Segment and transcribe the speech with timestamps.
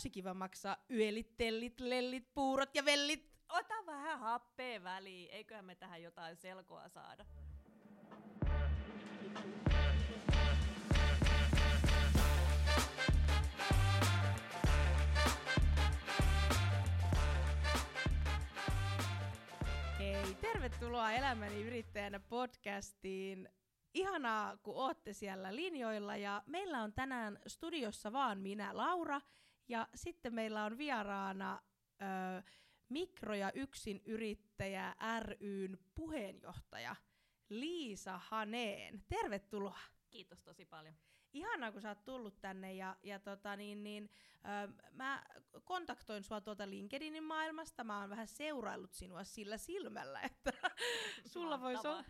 [0.00, 3.30] tosi kiva maksaa yölit, tellit, lellit, puurot ja vellit.
[3.48, 7.24] Ota vähän happea väliin, eiköhän me tähän jotain selkoa saada.
[19.98, 23.48] Hei, tervetuloa Elämäni yrittäjänä podcastiin.
[23.94, 29.20] Ihanaa, kun ootte siellä linjoilla ja meillä on tänään studiossa vaan minä, Laura,
[29.70, 31.62] ja sitten meillä on vieraana
[32.02, 32.42] ö,
[32.88, 36.96] Mikro- ja yksin yrittäjä ryn puheenjohtaja
[37.48, 39.04] Liisa Haneen.
[39.08, 39.78] Tervetuloa.
[40.10, 40.94] Kiitos tosi paljon.
[41.32, 45.24] Ihanaa, kun sä oot tullut tänne ja, ja tota, niin, niin, ö, mä
[45.64, 47.84] kontaktoin sua tuolta LinkedInin maailmasta.
[47.84, 50.52] Mä oon vähän seuraillut sinua sillä silmällä, että
[51.26, 52.04] sulla voisi olla,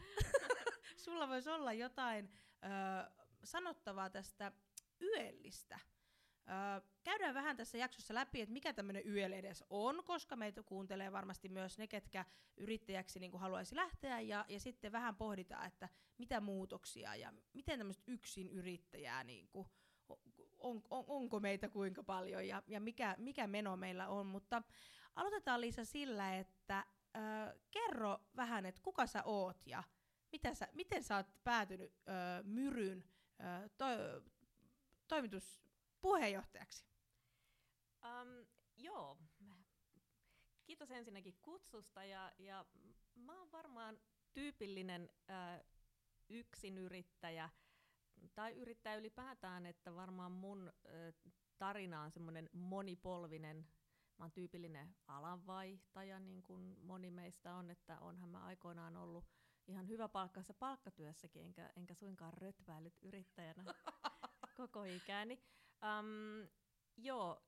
[1.05, 2.33] sulla vois olla jotain
[2.65, 3.11] ö,
[3.45, 4.53] sanottavaa tästä
[5.03, 5.79] yöllistä.
[7.05, 11.49] Käydään vähän tässä jaksossa läpi, että mikä tämmöinen YL edes on, koska meitä kuuntelee varmasti
[11.49, 12.25] myös ne, ketkä
[12.57, 15.89] yrittäjäksi niin kuin haluaisi lähteä, ja, ja sitten vähän pohditaan, että
[16.19, 19.69] mitä muutoksia ja miten tämmöistä yksin yrittäjää, niin kuin,
[20.59, 24.27] on, on, onko meitä kuinka paljon ja, ja mikä, mikä meno meillä on.
[24.27, 24.63] Mutta
[25.17, 27.21] aloitetaan Liisa sillä, että ö,
[27.71, 29.83] kerro vähän, että kuka sä oot ja
[30.33, 33.05] mitä sä, miten sä oot päätynyt ö, Myryn
[33.41, 33.85] ö, to,
[36.01, 36.85] toimituspuheenjohtajaksi?
[38.05, 39.19] Um, joo,
[40.65, 42.65] kiitos ensinnäkin kutsusta ja, ja
[43.15, 44.01] mä oon varmaan
[44.33, 45.61] tyypillinen äh,
[46.29, 47.51] yksinyrittäjä
[48.35, 53.67] tai yrittäjä ylipäätään, että varmaan mun äh, tarina on semmoinen monipolvinen.
[54.19, 59.25] Mä oon tyypillinen alanvaihtaja, niin kuin moni meistä on, että onhan mä aikoinaan ollut
[59.67, 63.65] ihan hyvä palkkaassa palkkatyössäkin, enkä, enkä suinkaan rötväillyt yrittäjänä
[64.57, 65.39] koko ikäni.
[65.83, 66.49] Um,
[67.03, 67.43] Joo,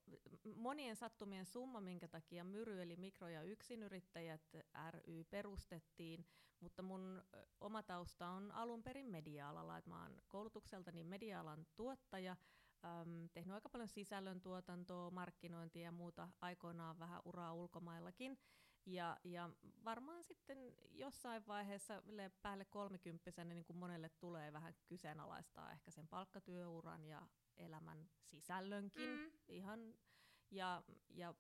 [0.57, 4.43] monien sattumien summa, minkä takia Myry eli mikro- ja yksinyrittäjät
[4.91, 6.27] ry perustettiin,
[6.61, 7.23] mutta mun
[7.61, 12.37] oma tausta on alun perin media-alalla, että mä oon koulutukseltani media-alan tuottaja,
[12.85, 18.39] äm, tehnyt aika paljon sisällöntuotantoa, markkinointia ja muuta, aikoinaan vähän uraa ulkomaillakin,
[18.87, 19.51] ja, ja
[19.85, 20.59] varmaan sitten
[20.91, 22.03] jossain vaiheessa
[22.43, 27.27] päälle kolmikymppisenä niin kuin monelle tulee vähän kyseenalaistaa ehkä sen palkkatyöuran ja
[27.57, 29.31] elämän sisällönkin mm.
[29.49, 29.95] ihan,
[30.51, 31.35] ja, ja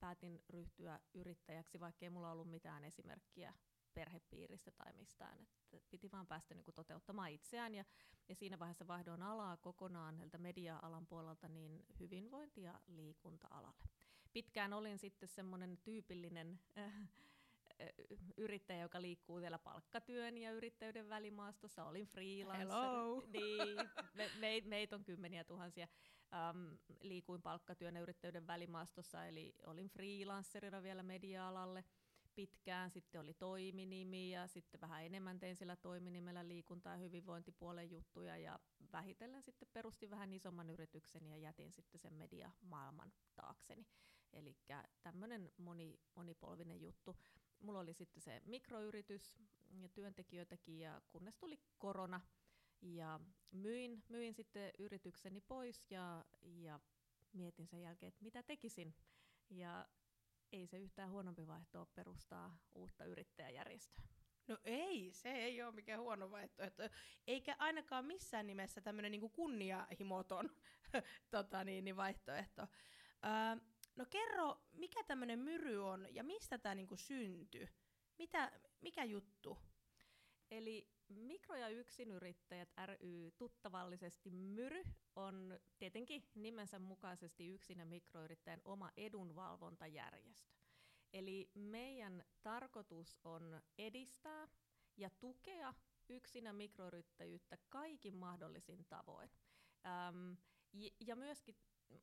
[0.00, 3.54] päätin ryhtyä yrittäjäksi, vaikka ei mulla ollut mitään esimerkkiä
[3.94, 5.46] perhepiiristä tai mistään.
[5.72, 7.84] että piti vaan päästä niin kuin, toteuttamaan itseään ja,
[8.28, 13.88] ja siinä vaiheessa vaihdoin alaa kokonaan media-alan puolelta niin hyvinvointi- ja liikunta-alalle.
[14.32, 17.08] Pitkään olin sitten semmoinen tyypillinen äh,
[18.36, 21.84] yrittäjä, joka liikkuu vielä palkkatyön ja yrittäjyyden välimaastossa.
[21.84, 22.68] Olin freelancer.
[22.68, 23.22] Hello.
[23.26, 23.76] Niin,
[24.14, 25.88] me, me, meitä on kymmeniä tuhansia.
[26.50, 31.84] Um, liikuin palkkatyön ja yrittäjyyden välimaastossa, eli olin freelancerina vielä media-alalle
[32.34, 32.90] pitkään.
[32.90, 38.58] Sitten oli toiminimi ja sitten vähän enemmän tein sillä toiminimellä liikunta- ja hyvinvointipuolen juttuja ja
[38.92, 43.86] vähitellen sitten perustin vähän isomman yrityksen ja jätin sitten sen mediamaailman taakseni.
[44.32, 44.56] Eli
[45.02, 47.16] tämmöinen moni, monipolvinen juttu
[47.62, 49.34] mulla oli sitten se mikroyritys
[49.80, 52.20] ja työntekijöitäkin, ja kunnes tuli korona,
[52.82, 56.80] ja myin, myin sitten yritykseni pois, ja, ja
[57.32, 58.94] mietin sen jälkeen, että mitä tekisin.
[59.50, 59.88] Ja
[60.52, 64.04] ei se yhtään huonompi vaihtoa perustaa uutta yrittäjäjärjestöä.
[64.48, 66.82] No ei, se ei ole mikään huono vaihtoehto.
[67.26, 70.50] Eikä ainakaan missään nimessä tämmöinen niinku kunnianhimoton
[71.30, 72.62] tota niin, niin vaihtoehto.
[73.24, 77.68] Öö, No kerro, mikä tämmöinen myry on ja mistä tämä niinku syntyi?
[78.18, 79.58] Mitä, mikä juttu?
[80.50, 84.82] Eli Mikro- ja yksinyrittäjät ry, tuttavallisesti Myry,
[85.16, 90.52] on tietenkin nimensä mukaisesti yksin ja mikroyrittäjän oma edunvalvontajärjestö.
[91.12, 94.48] Eli meidän tarkoitus on edistää
[94.96, 95.74] ja tukea
[96.08, 99.30] yksinä mikroyrittäjyyttä kaikin mahdollisin tavoin.
[99.86, 100.32] Ähm,
[101.00, 101.56] ja myöskin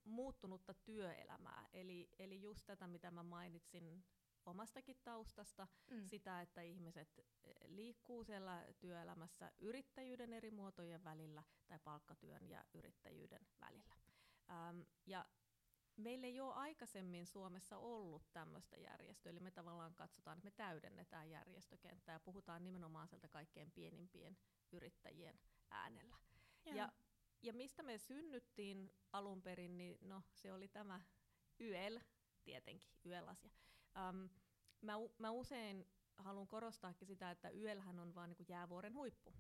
[0.06, 1.68] muuttunutta työelämää.
[1.74, 4.04] Eli, eli just tätä, mitä mä mainitsin
[4.46, 6.06] omastakin taustasta, mm.
[6.06, 13.48] sitä, että ihmiset eh, liikkuu siellä työelämässä yrittäjyyden eri muotojen välillä tai palkkatyön ja yrittäjyyden
[13.62, 13.96] välillä.
[14.50, 15.26] Ähm, ja
[15.98, 21.30] meillä ei ole aikaisemmin Suomessa ollut tämmöistä järjestöä, eli me tavallaan katsotaan, että me täydennetään
[21.30, 24.38] järjestökenttää ja puhutaan nimenomaan sieltä kaikkein pienimpien
[24.72, 25.40] yrittäjien
[25.70, 26.18] äänellä.
[26.66, 26.92] Ja, ja
[27.42, 31.02] ja mistä me synnyttiin alun perin, niin no, se oli tämä
[31.60, 31.98] YL,
[32.44, 33.52] tietenkin, YL-asia.
[34.10, 34.30] Um,
[34.82, 35.88] mä, mä usein
[36.18, 39.34] haluan korostaakin sitä, että YLhän on vain niin jäävuoren huippu.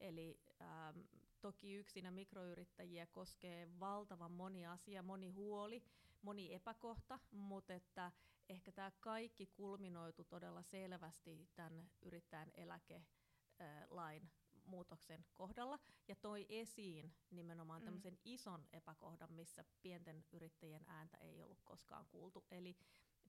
[0.00, 1.00] Eli ähm,
[1.40, 5.82] toki yksinä mikroyrittäjiä koskee valtavan moni asia, moni huoli,
[6.22, 8.12] moni epäkohta, mutta että
[8.48, 14.30] ehkä tämä kaikki kulminoitu todella selvästi tämän yrittäjän eläkelain
[14.66, 15.78] muutoksen kohdalla
[16.08, 17.84] ja toi esiin nimenomaan mm.
[17.84, 22.44] tämmöisen ison epäkohdan, missä pienten yrittäjien ääntä ei ollut koskaan kuultu.
[22.50, 22.76] Eli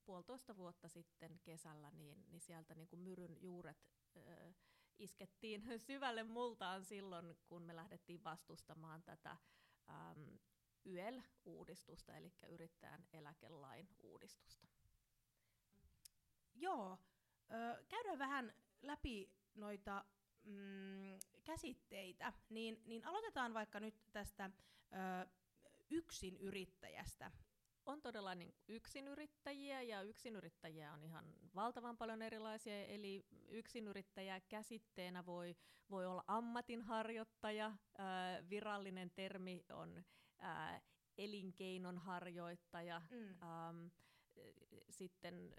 [0.06, 3.88] puolitoista vuotta sitten kesällä, niin, niin sieltä niin kuin myryn juuret
[4.18, 4.54] ö,
[5.00, 9.38] iskettiin syvälle multaan silloin, kun me lähdettiin vastustamaan tätä
[9.90, 10.40] äm,
[10.86, 14.68] YEL-uudistusta, eli yrittäjän eläkelain uudistusta.
[16.56, 16.98] Joo,
[17.52, 20.06] ö, käydään vähän läpi noita
[20.48, 24.50] mm, käsitteitä, niin, niin aloitetaan vaikka nyt tästä
[24.94, 25.28] ö,
[25.90, 27.32] yksin yrittäjästä
[27.88, 32.86] on todella niin yksinyrittäjiä ja yksinyrittäjiä on ihan valtavan paljon erilaisia.
[32.86, 35.56] Eli yksinyrittäjä käsitteenä voi,
[35.90, 40.04] voi olla ammatinharjoittaja, ää, virallinen termi on
[40.38, 40.82] ää,
[41.18, 43.44] elinkeinonharjoittaja, mm.
[43.44, 43.92] äm,
[44.90, 45.54] sitten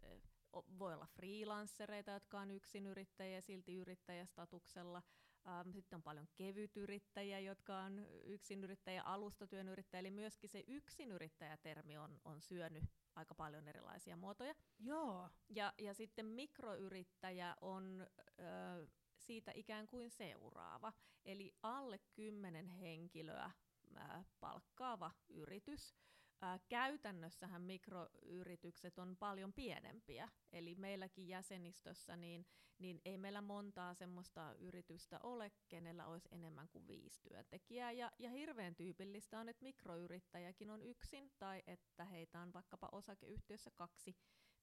[0.53, 5.03] voi olla freelancereita, jotka on yksinyrittäjiä silti yrittäjästatuksella.
[5.49, 12.21] Ähm, sitten on paljon kevytyrittäjiä, jotka on yksinyrittäjä, alustatyön yrittäjä, eli myöskin se yksinyrittäjätermi on,
[12.25, 12.85] on syönyt
[13.15, 14.55] aika paljon erilaisia muotoja.
[14.79, 15.31] Joo.
[15.49, 18.87] Ja, ja sitten mikroyrittäjä on ö,
[19.17, 20.93] siitä ikään kuin seuraava,
[21.25, 23.51] eli alle kymmenen henkilöä
[23.97, 25.95] ö, palkkaava yritys,
[26.41, 32.47] Ää, käytännössähän mikroyritykset on paljon pienempiä, eli meilläkin jäsenistössä niin,
[32.79, 37.93] niin ei meillä montaa semmoista yritystä ole, kenellä olisi enemmän kuin viisi työntekijää.
[37.93, 43.71] Ja, ja hirveän tyypillistä on, että mikroyrittäjäkin on yksin tai että heitä on vaikkapa osakeyhtiössä
[43.71, 44.17] kaksi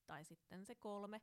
[0.06, 1.20] tai sitten se kolme,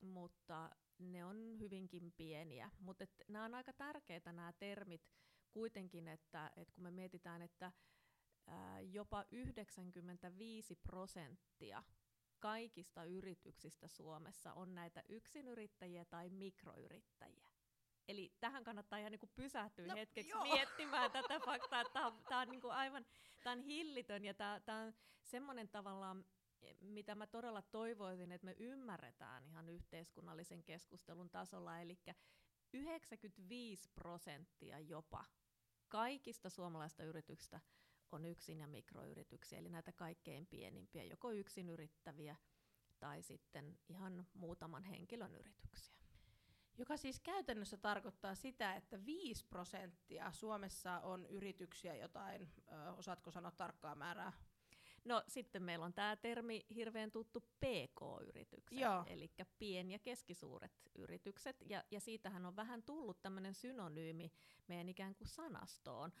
[0.00, 2.70] mutta ne on hyvinkin pieniä.
[2.78, 5.02] Mutta nämä on aika tärkeitä nämä termit
[5.50, 7.72] kuitenkin, että, että kun me mietitään, että
[8.92, 11.82] jopa 95 prosenttia
[12.40, 17.50] kaikista yrityksistä Suomessa on näitä yksinyrittäjiä tai mikroyrittäjiä.
[18.08, 20.42] Eli tähän kannattaa ihan niin kuin pysähtyä no, hetkeksi joo.
[20.42, 23.06] miettimään tätä faktaa, että tämä on, tämä on niin kuin aivan
[23.42, 26.24] tämä on hillitön ja tämä, tämä on semmoinen tavallaan,
[26.80, 31.98] mitä mä todella toivoisin, että me ymmärretään ihan yhteiskunnallisen keskustelun tasolla, eli
[32.72, 35.24] 95 prosenttia jopa
[35.88, 37.60] kaikista suomalaista yrityksistä
[38.12, 42.36] on yksin- ja mikroyrityksiä, eli näitä kaikkein pienimpiä, joko yksin yrittäviä
[42.98, 45.94] tai sitten ihan muutaman henkilön yrityksiä.
[46.78, 53.50] Joka siis käytännössä tarkoittaa sitä, että 5 prosenttia Suomessa on yrityksiä jotain, ö, osaatko sanoa
[53.50, 54.32] tarkkaa määrää?
[55.04, 61.84] No sitten meillä on tämä termi hirveän tuttu PK-yritykset, eli pien- ja keskisuuret yritykset, ja,
[61.90, 64.32] ja siitähän on vähän tullut tämmöinen synonyymi
[64.66, 66.12] meidän ikään kuin sanastoon,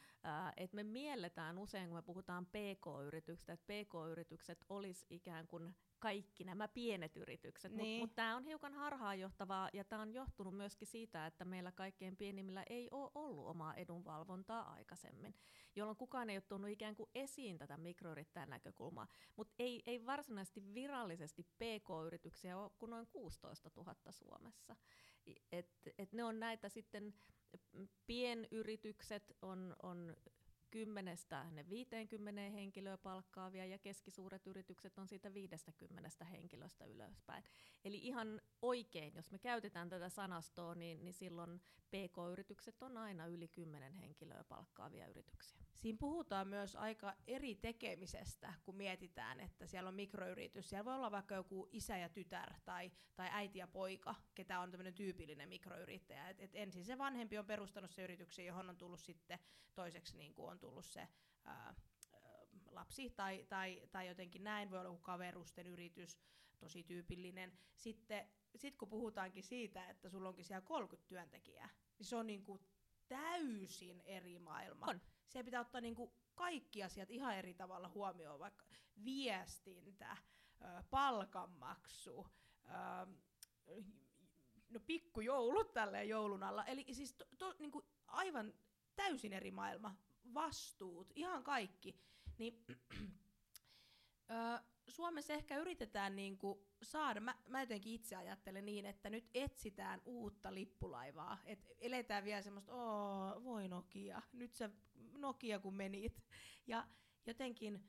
[0.56, 6.68] että me mielletään usein, kun me puhutaan PK-yrityksistä, että PK-yritykset olisi ikään kuin kaikki nämä
[6.68, 8.00] pienet yritykset, niin.
[8.00, 12.16] mutta mut tämä on hiukan harhaanjohtavaa ja tämä on johtunut myöskin siitä, että meillä kaikkein
[12.16, 15.34] pienimmillä ei ole ollut omaa edunvalvontaa aikaisemmin,
[15.76, 20.74] jolloin kukaan ei ole tuonut ikään kuin esiin tätä mikroyrittäjän näkökulmaa, mutta ei, ei varsinaisesti
[20.74, 24.76] virallisesti PK-yrityksiä ole kuin noin 16 000 Suomessa.
[25.52, 27.14] Et, et ne on näitä sitten,
[28.06, 30.16] pienyritykset on, on
[30.70, 37.44] kymmenestä ne 50 henkilöä palkkaavia ja keskisuuret yritykset on siitä 50 henkilöstä ylöspäin.
[37.84, 41.60] Eli ihan oikein, jos me käytetään tätä sanastoa, niin, niin silloin
[41.90, 45.60] PK-yritykset on aina yli 10 henkilöä palkkaavia yrityksiä.
[45.74, 50.70] Siinä puhutaan myös aika eri tekemisestä, kun mietitään, että siellä on mikroyritys.
[50.70, 54.70] Siellä voi olla vaikka joku isä ja tytär tai, tai äiti ja poika, ketä on
[54.70, 56.28] tämmöinen tyypillinen mikroyrittäjä.
[56.28, 59.38] Et, et ensin se vanhempi on perustanut se yrityksen, johon on tullut sitten
[59.74, 61.08] toiseksi niin kuin on tullut se
[61.44, 61.74] ää,
[62.70, 66.18] lapsi tai, tai, tai jotenkin näin, voi olla joku kaverusten yritys,
[66.58, 67.58] tosi tyypillinen.
[67.76, 72.60] Sitten sit kun puhutaankin siitä, että sulla onkin siellä 30 työntekijää, niin se on niinku
[73.08, 74.86] täysin eri maailma.
[74.86, 75.00] On.
[75.28, 78.64] Se pitää ottaa niinku kaikki asiat ihan eri tavalla huomioon, vaikka
[79.04, 80.16] viestintä,
[80.90, 82.26] palkanmaksu,
[84.70, 86.64] no pikkujoulut tälleen joulun alla.
[86.64, 88.54] Eli siis to, to, niinku aivan
[88.96, 89.96] täysin eri maailma
[90.34, 92.00] vastuut, ihan kaikki,
[92.38, 92.64] niin
[94.30, 100.02] ö, Suomessa ehkä yritetään niinku saada, mä, mä jotenkin itse ajattelen niin, että nyt etsitään
[100.04, 104.70] uutta lippulaivaa, että eletään vielä semmoista, oo, voi Nokia, nyt se
[105.12, 106.22] Nokia kun menit,
[106.66, 106.86] ja
[107.26, 107.84] jotenkin,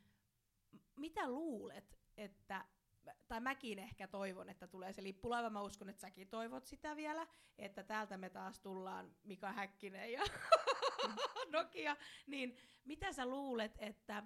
[0.95, 2.65] mitä luulet, että
[3.27, 5.49] tai mäkin ehkä toivon, että tulee se lippulaiva.
[5.49, 10.23] Mä uskon, että säkin toivot sitä vielä, että täältä me taas tullaan Mika Häkkinen ja
[11.51, 11.97] Nokia.
[12.27, 14.23] Niin mitä sä luulet, että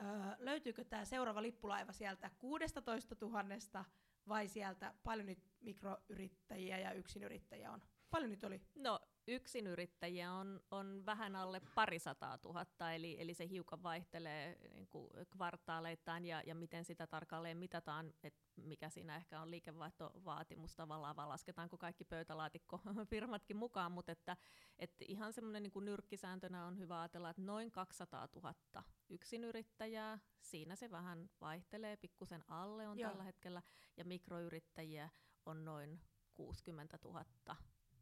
[0.00, 0.06] öö,
[0.38, 3.84] löytyykö tämä seuraava lippulaiva sieltä 16 000
[4.28, 7.82] vai sieltä paljon nyt mikroyrittäjiä ja yksinyrittäjiä on?
[8.10, 8.60] Paljon nyt oli?
[8.74, 15.10] No yksinyrittäjiä on, on vähän alle parisataa tuhatta, eli, eli se hiukan vaihtelee niin kuin
[15.30, 20.76] kvartaaleittain ja, ja miten sitä tarkalleen mitataan, että mikä siinä ehkä on liikevaihtovaatimus.
[20.76, 24.36] Tavallaan, vaan lasketaanko kaikki pöytälaatikkofirmatkin mukaan, mutta että,
[24.78, 28.54] että ihan semmoinen niin kuin nyrkkisääntönä on hyvä ajatella, että noin 200 000
[29.08, 33.10] yksinyrittäjää, siinä se vähän vaihtelee, pikkusen alle on Joo.
[33.10, 33.62] tällä hetkellä,
[33.96, 35.10] ja mikroyrittäjiä
[35.46, 36.00] on noin
[36.34, 37.24] 60 000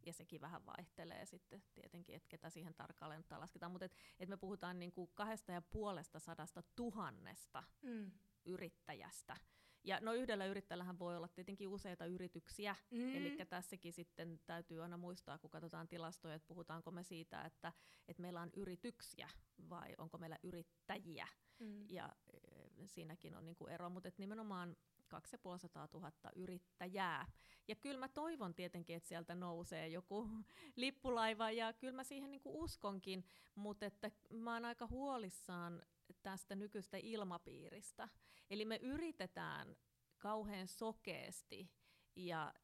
[0.07, 4.29] ja sekin vähän vaihtelee sitten tietenkin, että ketä siihen tarkalleen ottaa lasketaan, mutta et, et
[4.29, 8.11] me puhutaan niinku kahdesta ja puolesta sadasta tuhannesta mm.
[8.45, 9.37] yrittäjästä.
[9.85, 13.17] Ja no yhdellä yrittäjällähän voi olla tietenkin useita yrityksiä, mm.
[13.17, 17.73] eli tässäkin sitten täytyy aina muistaa, kun katsotaan tilastoja, että puhutaanko me siitä, että,
[18.09, 19.29] että meillä on yrityksiä
[19.69, 21.29] vai onko meillä yrittäjiä.
[21.59, 21.87] Mm.
[21.89, 22.39] Ja e,
[22.87, 24.77] siinäkin on niinku ero, mutta nimenomaan
[25.21, 27.27] 2500 000 yrittäjää.
[27.69, 30.29] Ja kyllä mä toivon tietenkin, että sieltä nousee joku
[30.77, 35.83] lippulaiva, ja kyllä mä siihen niinku uskonkin, mutta että mä oon aika huolissaan
[36.23, 38.09] tästä nykyistä ilmapiiristä.
[38.51, 39.77] Eli me yritetään
[40.19, 41.71] kauhean sokeasti
[42.17, 42.55] ja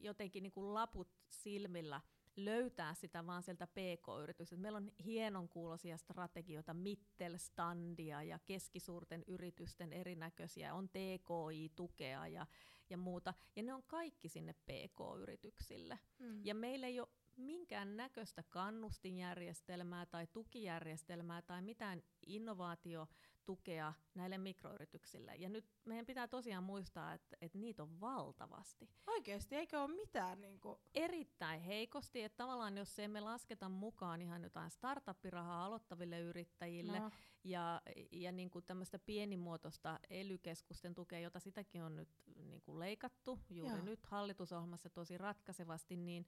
[0.00, 2.00] jotenkin niin kuin laput silmillä
[2.36, 4.62] löytää sitä vaan sieltä PK-yrityksestä.
[4.62, 12.46] Meillä on hienon kuulosia strategioita, Mittelstandia ja keskisuurten yritysten erinäköisiä, on TKI-tukea ja,
[12.90, 15.98] ja muuta, ja ne on kaikki sinne PK-yrityksille.
[16.18, 16.44] Mm.
[16.44, 25.34] Ja meillä ei ole minkään näköistä kannustinjärjestelmää tai tukijärjestelmää tai mitään innovaatiotukea näille mikroyrityksille.
[25.36, 28.88] Ja nyt meidän pitää tosiaan muistaa, että, että niitä on valtavasti.
[29.06, 30.40] Oikeasti, eikö ole mitään?
[30.40, 30.78] Niin kuin...
[30.94, 37.10] Erittäin heikosti, että tavallaan jos emme lasketa mukaan ihan jotain startup-rahaa aloittaville yrittäjille no.
[37.44, 42.08] ja, ja niin kuin tämmöistä pienimuotoista elykeskusten tukea, jota sitäkin on nyt
[42.44, 43.84] niin kuin leikattu juuri Joo.
[43.84, 46.26] nyt hallitusohjelmassa tosi ratkaisevasti, niin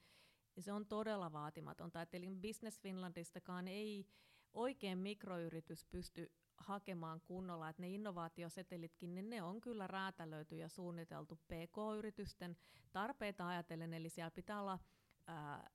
[0.57, 2.07] ja se on todella vaatimatonta.
[2.13, 4.07] Eli Business Finlandistakaan ei
[4.53, 11.37] oikein mikroyritys pysty hakemaan kunnolla, että ne innovaatiosetelitkin, niin ne on kyllä räätälöity ja suunniteltu
[11.37, 12.57] PK-yritysten
[12.93, 14.79] tarpeita ajatellen, eli siellä pitää olla
[15.27, 15.71] ää,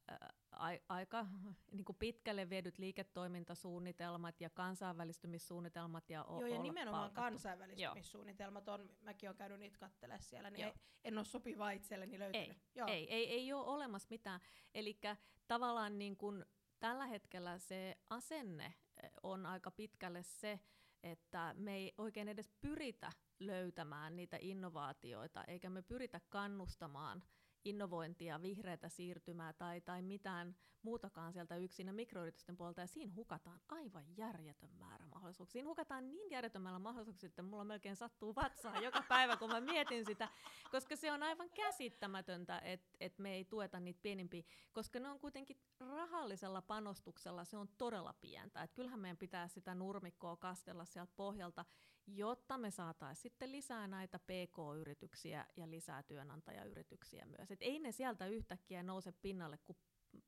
[0.89, 1.25] aika
[1.71, 6.09] niin kuin pitkälle viedyt liiketoimintasuunnitelmat ja kansainvälistymissuunnitelmat.
[6.09, 7.21] Ja Joo, ja nimenomaan palkattu.
[7.21, 12.49] kansainvälistymissuunnitelmat on, mäkin olen käynyt niitä katselemaan siellä, niin ei, en ole sopivaa itselleni löytynyt.
[12.49, 12.87] Ei, Joo.
[12.87, 14.39] ei, ei, ei ole olemassa mitään.
[14.73, 14.99] Eli
[15.47, 16.45] tavallaan niin kuin
[16.79, 18.65] tällä hetkellä se asenne
[19.03, 20.59] eh, on aika pitkälle se,
[21.03, 27.23] että me ei oikein edes pyritä löytämään niitä innovaatioita, eikä me pyritä kannustamaan–
[27.65, 34.17] innovointia, vihreätä siirtymää tai, tai mitään muutakaan sieltä yksin mikroyritysten puolelta, ja siinä hukataan aivan
[34.17, 35.53] järjetön määrä mahdollisuuksia.
[35.53, 39.61] Siinä hukataan niin järjetön määrä mahdollisuuksia, että mulla melkein sattuu vatsaa joka päivä, kun mä
[39.61, 40.29] mietin sitä,
[40.71, 45.19] koska se on aivan käsittämätöntä, että et me ei tueta niitä pienimpiä, koska ne on
[45.19, 48.63] kuitenkin rahallisella panostuksella, se on todella pientä.
[48.63, 51.65] Et kyllähän meidän pitää sitä nurmikkoa kastella sieltä pohjalta,
[52.07, 57.51] jotta me saataisiin sitten lisää näitä PK-yrityksiä ja lisää työnantajayrityksiä myös.
[57.51, 59.77] Et ei ne sieltä yhtäkkiä nouse pinnalle kuin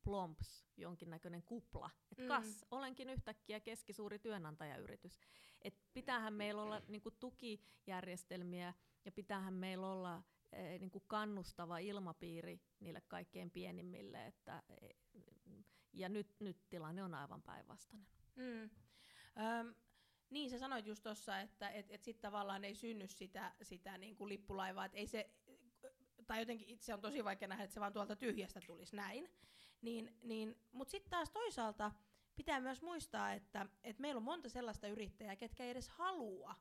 [0.03, 1.89] plomps, jonkinnäköinen kupla.
[2.11, 2.27] Et mm.
[2.27, 5.19] kas, olenkin yhtäkkiä keskisuuri työnantajayritys.
[5.61, 8.73] Et pitäähän meillä olla niinku tukijärjestelmiä
[9.05, 14.25] ja pitäähän meillä olla e, niinku kannustava ilmapiiri niille kaikkein pienimmille.
[14.25, 14.87] Että, e,
[15.93, 18.07] ja nyt, nyt tilanne on aivan päinvastainen.
[18.35, 18.69] Mm.
[19.37, 19.75] Öm,
[20.33, 24.15] niin, sä sanoit just tuossa, että et, et sitten tavallaan ei synny sitä, sitä niin
[24.15, 25.29] kuin lippulaivaa, että ei se,
[26.27, 29.29] tai jotenkin itse on tosi vaikea nähdä, että se vaan tuolta tyhjästä tulisi näin.
[29.81, 31.91] Niin, niin, Mutta sitten taas toisaalta
[32.35, 36.55] pitää myös muistaa, että, että meillä on monta sellaista yrittäjää, ketkä ei edes halua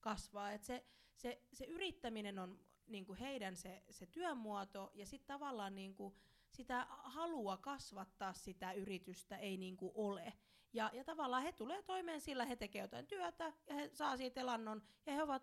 [0.00, 0.52] kasvaa.
[0.52, 5.74] Että se, se, se yrittäminen on niin kuin heidän se, se työmuoto, ja sitten tavallaan
[5.74, 6.14] niin kuin
[6.50, 10.32] sitä halua kasvattaa sitä yritystä ei niin kuin ole.
[10.72, 14.40] Ja, ja tavallaan he tulee toimeen sillä, he tekevät jotain työtä ja he saa siitä
[14.40, 15.42] elannon ja he ovat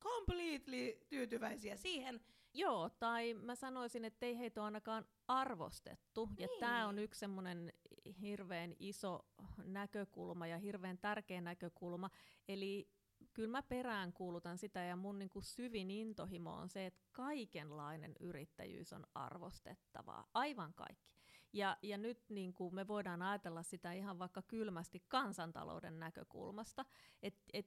[0.00, 2.20] completely tyytyväisiä siihen.
[2.54, 6.26] Joo, tai mä sanoisin, että ei heitä ole ainakaan arvostettu.
[6.26, 6.36] Niin.
[6.38, 7.72] Ja tämä on yksi semmoinen
[8.20, 9.26] hirveän iso
[9.64, 12.10] näkökulma ja hirveän tärkeä näkökulma.
[12.48, 12.88] Eli
[13.32, 18.16] kyllä mä perään kuulutan sitä ja mun niin kuin syvin intohimo on se, että kaikenlainen
[18.20, 20.26] yrittäjyys on arvostettavaa.
[20.34, 21.17] Aivan kaikki.
[21.52, 26.84] Ja, ja nyt niin kuin me voidaan ajatella sitä ihan vaikka kylmästi kansantalouden näkökulmasta,
[27.22, 27.66] että et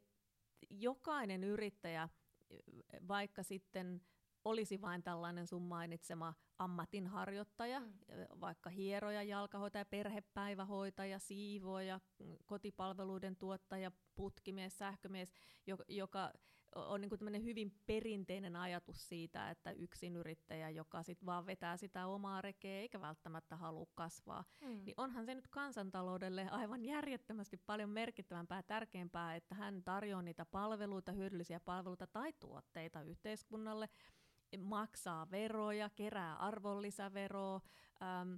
[0.70, 2.10] jokainen yrittäjä,
[3.08, 4.02] vaikka sitten
[4.46, 7.88] olisi vain tällainen sun mainitsema ammatinharjoittaja, mm.
[8.42, 12.00] vaikka hieroja, jalkahoitaja, perhepäivähoitaja, siivoja,
[12.46, 15.34] kotipalveluiden tuottaja, putkimies, sähkömies,
[15.68, 16.32] joka, joka
[16.76, 17.10] on niin
[17.44, 19.72] hyvin perinteinen ajatus siitä, että
[20.16, 24.86] yrittäjä, joka sit vaan vetää sitä omaa rekeä eikä välttämättä halua kasvaa, mm.
[24.86, 30.46] niin onhan se nyt kansantaloudelle aivan järjettömästi paljon merkittävämpää ja tärkeämpää, että hän tarjoaa niitä
[30.46, 33.90] palveluita, hyödyllisiä palveluita tai tuotteita yhteiskunnalle,
[34.58, 37.62] maksaa veroja, kerää arvonlisäveroa,
[38.02, 38.36] ähm,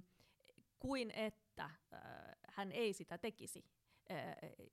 [0.78, 2.00] kuin että äh,
[2.48, 3.64] hän ei sitä tekisi.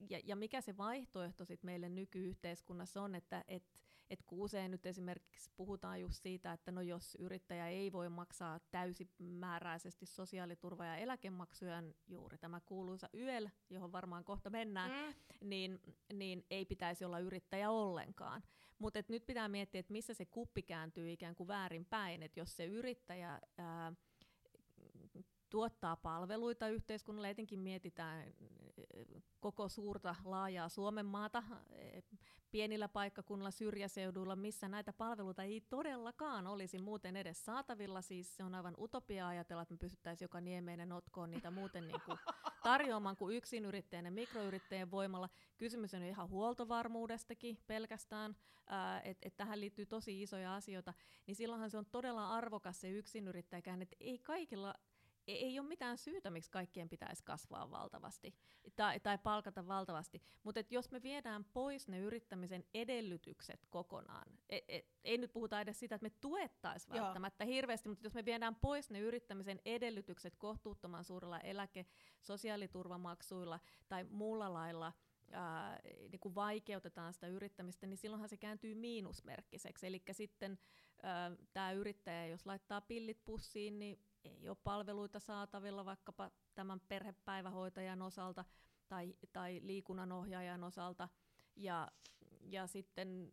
[0.09, 3.63] Ja, ja mikä se vaihtoehto sitten meille nykyyhteiskunnassa on, että et,
[4.09, 8.59] et kun usein nyt esimerkiksi puhutaan just siitä, että no jos yrittäjä ei voi maksaa
[8.71, 15.15] täysimääräisesti sosiaaliturva- ja eläkemaksuja, juuri tämä kuuluisa YEL, johon varmaan kohta mennään, mm.
[15.49, 15.79] niin,
[16.13, 18.43] niin ei pitäisi olla yrittäjä ollenkaan.
[18.79, 22.65] Mutta nyt pitää miettiä, että missä se kuppi kääntyy ikään kuin väärinpäin, että jos se
[22.65, 23.93] yrittäjä ää,
[25.51, 28.33] tuottaa palveluita yhteiskunnalle, etenkin mietitään
[29.39, 31.43] koko suurta laajaa Suomen maata,
[32.51, 38.01] pienillä paikkakunnilla, syrjäseuduilla, missä näitä palveluita ei todellakaan olisi muuten edes saatavilla.
[38.01, 42.01] Siis se on aivan utopia ajatella, että me pystyttäisiin joka niemeinen notkoon niitä muuten niin
[42.05, 42.17] kuin
[42.63, 45.29] tarjoamaan kuin yksinyrittäjän ja mikroyrittäjän voimalla.
[45.57, 48.35] Kysymys on ihan huoltovarmuudestakin pelkästään,
[49.03, 50.93] että et tähän liittyy tosi isoja asioita.
[51.27, 54.73] Niin silloinhan se on todella arvokas se yksinyrittäjäkään, että ei kaikilla
[55.27, 58.35] ei ole mitään syytä, miksi kaikkien pitäisi kasvaa valtavasti
[58.75, 60.21] tai, tai palkata valtavasti.
[60.43, 65.79] Mutta jos me viedään pois ne yrittämisen edellytykset kokonaan, et, et, ei nyt puhuta edes
[65.79, 67.53] sitä, että me tuettaisiin välttämättä Joo.
[67.53, 71.85] hirveästi, mutta jos me viedään pois ne yrittämisen edellytykset kohtuuttoman suurella eläke-
[72.21, 74.93] sosiaaliturvamaksuilla tai muulla lailla,
[75.31, 75.79] ää,
[76.11, 79.87] niin kuin vaikeutetaan sitä yrittämistä, niin silloinhan se kääntyy miinusmerkkiseksi.
[79.87, 80.59] Eli sitten
[81.53, 88.45] tämä yrittäjä, jos laittaa pillit pussiin, niin ei ole palveluita saatavilla vaikkapa tämän perhepäivähoitajan osalta
[88.87, 91.09] tai, tai liikunnanohjaajan osalta.
[91.55, 91.87] Ja,
[92.41, 93.31] ja sitten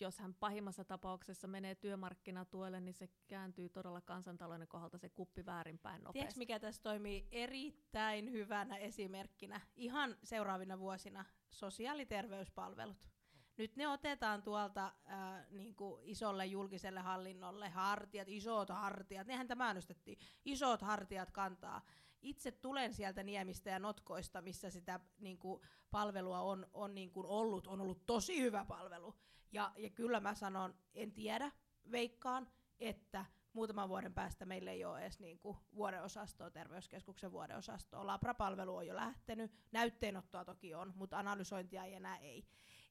[0.00, 6.04] jos hän pahimmassa tapauksessa menee työmarkkinatuelle, niin se kääntyy todella kansantalouden kohdalta se kuppi väärinpäin
[6.04, 6.18] nopeasti.
[6.18, 11.24] Tiedätkö, mikä tässä toimii erittäin hyvänä esimerkkinä ihan seuraavina vuosina?
[11.50, 13.15] Sosiaaliterveyspalvelut.
[13.56, 19.66] Nyt ne otetaan tuolta äh, niin kuin isolle julkiselle hallinnolle, hartiat, isot hartiat, nehän tämä
[19.66, 21.82] äänestettiin, isot hartiat kantaa.
[22.22, 27.26] Itse tulen sieltä niemistä ja notkoista, missä sitä niin kuin, palvelua on, on niin kuin
[27.26, 29.14] ollut, on ollut tosi hyvä palvelu.
[29.52, 31.52] Ja, ja kyllä mä sanon, en tiedä,
[31.90, 32.48] veikkaan,
[32.80, 38.06] että muutaman vuoden päästä meillä ei ole edes niin kuin vuodeosastoa, terveyskeskuksen vuodeosastoa.
[38.06, 42.44] Labra-palvelu on jo lähtenyt, näytteenottoa toki on, mutta analysointia ei enää ei.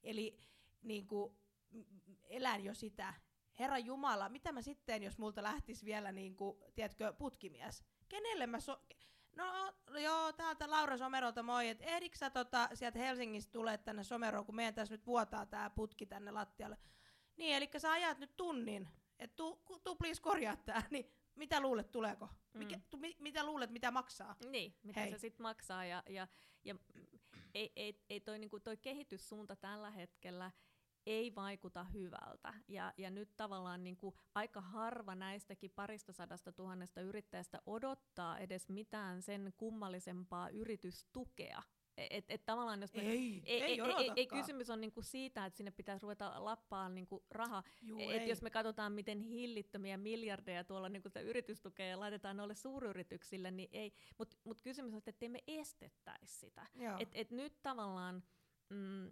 [0.05, 0.39] Eli
[0.81, 1.37] niin kuin,
[2.23, 3.13] elän jo sitä.
[3.59, 7.83] Herra Jumala, mitä mä sitten, jos multa lähtisi vielä, niin kuin, tiedätkö, putkimies?
[8.09, 8.81] Kenelle mä so...
[9.35, 14.45] No joo, täältä Laura Somerolta moi, että ehditkö sä tota, sieltä Helsingistä tulee tänne Someroon,
[14.45, 16.77] kun meidän tässä nyt vuotaa tää putki tänne lattialle.
[17.37, 18.87] Niin, eli sä ajat nyt tunnin,
[19.19, 22.29] että tu, tu please korjaa tää, niin mitä luulet, tuleeko?
[22.53, 22.83] Mikä, mm.
[22.89, 24.35] tu, mi, mitä luulet, mitä maksaa?
[24.49, 25.11] Niin, mitä Hei.
[25.11, 25.85] se sitten maksaa.
[25.85, 26.27] Ja, ja,
[26.63, 26.75] ja
[27.55, 30.51] ei, ei, ei toi, niinku, toi kehityssuunta tällä hetkellä
[31.05, 32.53] ei vaikuta hyvältä.
[32.67, 38.69] Ja, ja nyt tavallaan niin kuin aika harva näistäkin parista sadasta tuhannesta yrittäjästä odottaa edes
[38.69, 41.61] mitään sen kummallisempaa yritystukea.
[41.97, 45.57] Et, et tavallaan jos me, ei, ei, ei, ei, ei, kysymys on niinku siitä, että
[45.57, 47.63] sinne pitäisi ruveta lappaa niinku raha.
[48.09, 53.69] et jos me katsotaan, miten hillittömiä miljardeja tuolla niinku yritystukea ja laitetaan noille suuryrityksille, niin
[53.71, 53.93] ei.
[54.17, 56.67] Mutta mut kysymys on, että me estettäisi sitä.
[56.99, 58.23] Et, et nyt tavallaan
[58.69, 59.11] mm,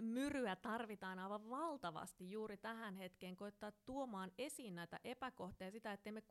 [0.00, 6.22] myryä tarvitaan aivan valtavasti juuri tähän hetkeen, koittaa tuomaan esiin näitä epäkohtia, sitä, ettei me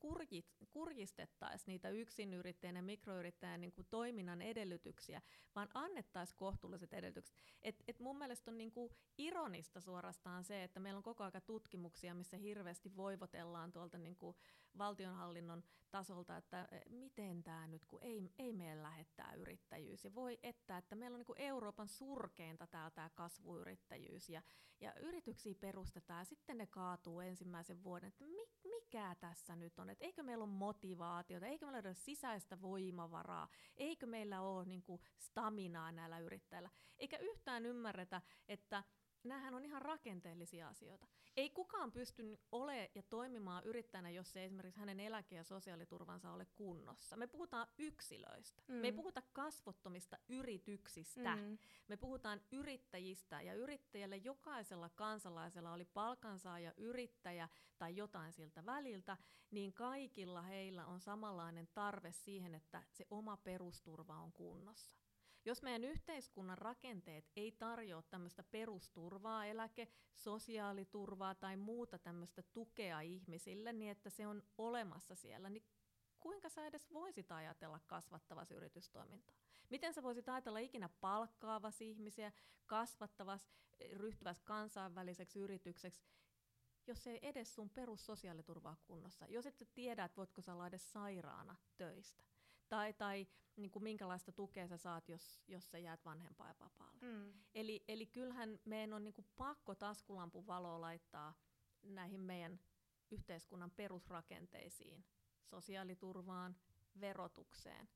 [0.70, 5.22] kurjistettaisi niitä yksinyrittäjän ja mikroyrittäjän niin kuin toiminnan edellytyksiä,
[5.56, 7.38] vaan annettaisiin kohtuulliset edellytykset.
[7.62, 11.42] Et, et mun mielestä on niin kuin ironista suorastaan se, että meillä on koko ajan
[11.46, 14.36] tutkimuksia, missä hirveästi voivotellaan tuolta niin kuin
[14.78, 20.06] valtionhallinnon tasolta, että eh, miten tämä nyt, kun ei, ei meillä lähettää yrittäjyys.
[20.06, 24.30] Ja voi että, että meillä on niin Euroopan surkeinta tämä kasvuyrittäjyys.
[24.30, 24.42] Ja,
[24.80, 29.90] ja yrityksiä perustetaan ja sitten ne kaatuu ensimmäisen vuoden, että mi, mikä tässä nyt on,
[29.90, 35.02] että eikö meillä ole motivaatiota, eikö meillä ole sisäistä voimavaraa, eikö meillä ole niin kuin
[35.18, 36.70] staminaa näillä yrittäjillä.
[36.98, 38.84] Eikä yhtään ymmärretä, että
[39.24, 41.08] näähän on ihan rakenteellisia asioita.
[41.38, 46.46] Ei kukaan pysty ole ja toimimaan yrittäjänä, jos ei esimerkiksi hänen eläke- ja sosiaaliturvansa ole
[46.46, 47.18] kunnossa.
[47.18, 48.62] Me puhutaan yksilöistä.
[48.68, 48.76] Mm.
[48.76, 51.36] Me ei puhuta kasvottomista yrityksistä.
[51.36, 51.58] Mm.
[51.88, 59.18] Me puhutaan yrittäjistä ja yrittäjälle jokaisella kansalaisella oli palkansaaja, yrittäjä tai jotain siltä väliltä,
[59.52, 65.07] niin kaikilla heillä on samanlainen tarve siihen, että se oma perusturva on kunnossa.
[65.48, 73.74] Jos meidän yhteiskunnan rakenteet ei tarjoa tämmöistä perusturvaa, eläke, sosiaaliturvaa tai muuta tämmöistä tukea ihmisille,
[73.74, 75.64] niin että se on olemassa siellä, niin
[76.20, 79.36] kuinka sä edes voisit ajatella kasvattavasi yritystoimintaa?
[79.70, 82.32] Miten sä voisit ajatella ikinä palkkaavas ihmisiä,
[82.66, 83.50] kasvattavas,
[83.92, 86.06] ryhtyväs kansainväliseksi yritykseksi,
[86.88, 90.92] jos ei edes sun perussosiaaliturvaa kunnossa, jos et sä tiedä, että voitko sä olla edes
[90.92, 92.24] sairaana töistä
[92.70, 97.02] tai, tai niin kuin minkälaista tukea sä saat, jos, jos sä jäät vanhempainvapaalle.
[97.02, 97.34] Mm.
[97.56, 101.34] Eli, eli kyllähän meidän on niin kuin pakko taskulampun valoa laittaa
[101.84, 102.60] näihin meidän
[103.12, 105.06] yhteiskunnan perusrakenteisiin,
[105.44, 106.56] sosiaaliturvaan,
[107.02, 107.90] verotukseen.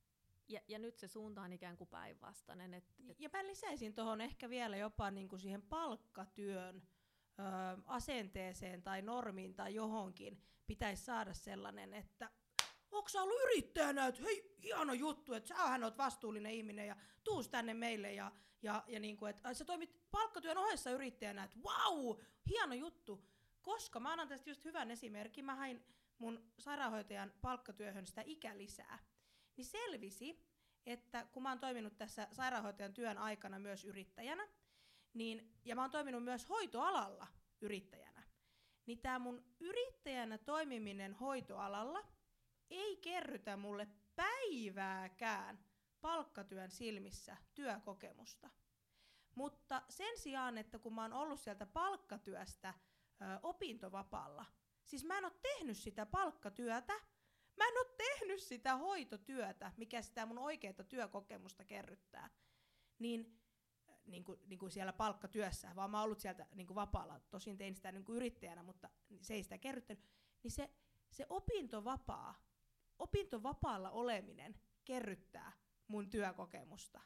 [0.47, 2.73] Ja, ja nyt se suunta on ikään kuin päinvastainen.
[2.73, 7.43] Et, et ja mä lisäisin tuohon ehkä vielä jopa niin kuin siihen palkkatyön ö,
[7.85, 12.31] asenteeseen tai normiin tai johonkin pitäisi saada sellainen, että
[12.91, 17.49] onko sä ollut yrittäjänä, että hei, hieno juttu, että sähän oot vastuullinen ihminen ja tuus
[17.49, 22.17] tänne meille ja, ja, ja niin kuin, että sä toimit palkkatyön ohessa yrittäjänä, että wow,
[22.49, 23.25] hieno juttu.
[23.61, 25.85] Koska mä annan tästä just hyvän esimerkin, mä hain
[26.17, 28.99] mun sairaanhoitajan palkkatyöhön sitä ikälisää,
[29.57, 30.45] niin selvisi,
[30.85, 34.47] että kun mä oon toiminut tässä sairaanhoitajan työn aikana myös yrittäjänä,
[35.13, 37.27] niin, ja mä oon toiminut myös hoitoalalla
[37.61, 38.23] yrittäjänä,
[38.85, 42.03] niin tämä mun yrittäjänä toimiminen hoitoalalla–
[42.71, 45.65] ei kerrytä mulle päivääkään
[46.01, 48.49] palkkatyön silmissä työkokemusta.
[49.35, 52.73] Mutta sen sijaan, että kun mä oon ollut sieltä palkkatyöstä
[53.21, 54.45] ö, opintovapaalla,
[54.83, 56.93] siis mä en ole tehnyt sitä palkkatyötä,
[57.57, 62.29] mä en ole tehnyt sitä hoitotyötä, mikä sitä mun oikeaa työkokemusta kerryttää,
[62.99, 63.41] niin
[64.05, 67.19] niin kuin, niin kuin siellä palkkatyössä, vaan mä oon ollut sieltä niin kuin vapaalla.
[67.19, 68.89] Tosin tein sitä niin kuin yrittäjänä, mutta
[69.21, 70.03] se ei sitä kerryttänyt.
[70.43, 70.69] Niin se,
[71.11, 72.50] se opintovapaa
[73.01, 75.51] opintovapaalla oleminen kerryttää
[75.87, 77.01] mun työkokemusta.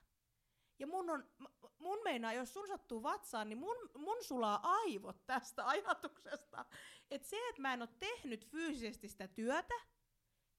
[0.79, 1.29] Ja mun, on,
[1.77, 6.65] mun meinaa, jos sun sattuu vatsaan, niin mun, mun sulaa aivot tästä ajatuksesta.
[7.12, 9.73] Että se, että mä en ole tehnyt fyysisesti sitä työtä,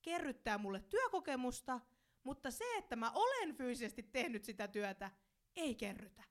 [0.02, 1.80] kerryttää mulle työkokemusta,
[2.22, 5.10] mutta se, että mä olen fyysisesti tehnyt sitä työtä,
[5.56, 6.22] ei kerrytä.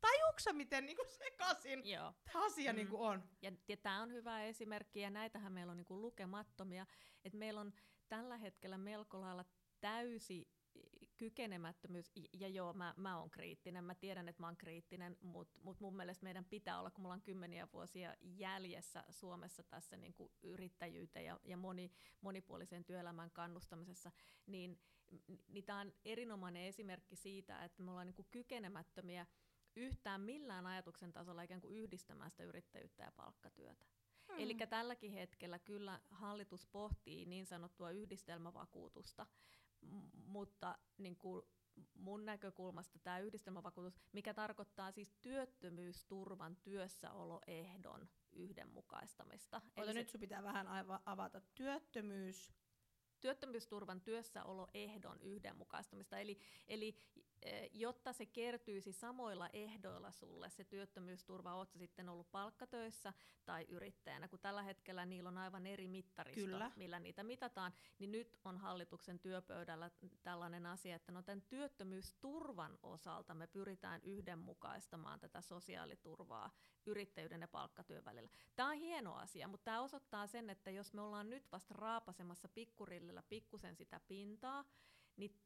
[0.00, 2.12] Tajuuksä, miten niin sekasin Joo.
[2.24, 2.76] tämä asia mm.
[2.76, 3.28] niin on?
[3.42, 6.86] Ja, ja tämä on hyvä esimerkki, ja näitähän meillä on niin lukemattomia.
[7.24, 7.72] Että meillä on
[8.12, 9.44] tällä hetkellä melko lailla
[9.80, 10.48] täysi
[11.16, 15.80] kykenemättömyys, ja joo, mä, mä oon kriittinen, mä tiedän, että mä oon kriittinen, mutta mut
[15.80, 20.32] mun mielestä meidän pitää olla, kun mulla on kymmeniä vuosia jäljessä Suomessa tässä niin kuin
[20.42, 24.10] yrittäjyyteen ja, ja moni, monipuoliseen työelämän kannustamisessa,
[24.46, 24.80] niin,
[25.48, 29.26] niin tämä on erinomainen esimerkki siitä, että me ollaan niin kuin kykenemättömiä
[29.76, 33.86] yhtään millään ajatuksen tasolla ikään kuin yhdistämään sitä yrittäjyyttä ja palkkatyötä.
[34.32, 34.40] Hmm.
[34.44, 39.26] Eli tälläkin hetkellä kyllä hallitus pohtii niin sanottua yhdistelmävakuutusta,
[39.80, 41.42] m- mutta niin kuin
[41.94, 49.60] mun näkökulmasta tämä yhdistelmävakuutus, mikä tarkoittaa siis työttömyysturvan työssäoloehdon yhdenmukaistamista.
[49.76, 50.66] Eli nyt sun pitää vähän
[51.06, 52.52] avata työttömyys
[53.22, 56.18] työttömyysturvan työssäoloehdon yhdenmukaistamista.
[56.18, 56.96] Eli, eli
[57.72, 63.12] jotta se kertyisi samoilla ehdoilla sulle se työttömyysturva, oot sitten ollut palkkatöissä
[63.44, 66.70] tai yrittäjänä, kun tällä hetkellä niillä on aivan eri mittaristo, Kyllä.
[66.76, 69.90] millä niitä mitataan, niin nyt on hallituksen työpöydällä
[70.22, 76.50] tällainen asia, että no tämän työttömyysturvan osalta me pyritään yhdenmukaistamaan tätä sosiaaliturvaa
[76.86, 78.30] yrittäjyyden ja palkkatyön välillä.
[78.56, 82.48] Tämä on hieno asia, mutta tämä osoittaa sen, että jos me ollaan nyt vasta raapasemassa
[82.48, 84.64] pikkurillillä pikkusen sitä pintaa,
[85.16, 85.36] niin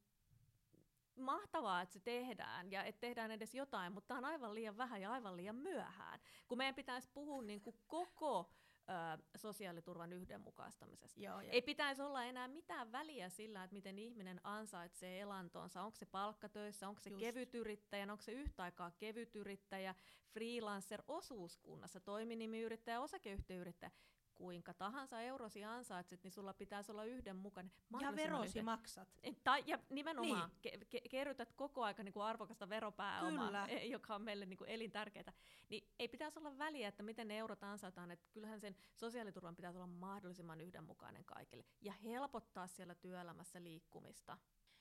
[1.16, 5.00] mahtavaa, että se tehdään ja että tehdään edes jotain, mutta tämä on aivan liian vähän
[5.02, 6.20] ja aivan liian myöhään.
[6.48, 8.50] Kun meidän pitäisi puhua niin kuin koko
[8.88, 11.20] ö, sosiaaliturvan yhdenmukaistamisesta.
[11.20, 15.82] Joo, Ei pitäisi olla enää mitään väliä sillä, että miten ihminen ansaitsee elantonsa.
[15.82, 17.20] Onko se palkkatöissä, onko se Just.
[17.20, 19.94] kevytyrittäjä, onko se yhtä aikaa kevytyrittäjä,
[20.32, 23.90] freelancer, osuuskunnassa, toiminimiyrittäjä, osakeyhtiöyrittäjä
[24.36, 27.72] kuinka tahansa eurosi ansaitset, niin sulla pitäisi olla yhdenmukainen.
[28.00, 29.08] Ja verosi maksat.
[29.44, 30.74] Tai, ja nimenomaan niin.
[30.74, 33.66] ke- ke- kerrytät koko aika niin kuin arvokasta veropääomaa, Kyllä.
[33.66, 35.32] E, joka on meille niin kuin elintärkeää.
[35.68, 38.10] Niin ei pitäisi olla väliä, että miten ne eurot ansaitaan.
[38.10, 44.38] Että kyllähän sen sosiaaliturvan pitäisi olla mahdollisimman yhdenmukainen kaikille ja helpottaa siellä työelämässä liikkumista.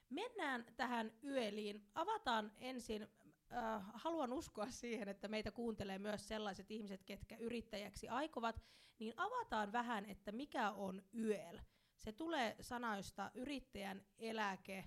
[0.09, 1.87] Mennään tähän yöliin.
[1.95, 3.07] Avataan ensin
[3.53, 8.61] äh, haluan uskoa siihen, että meitä kuuntelee myös sellaiset ihmiset, ketkä yrittäjäksi aikovat,
[8.99, 11.59] niin avataan vähän, että mikä on YEL.
[11.97, 14.85] Se tulee sanoista yrittäjän eläke,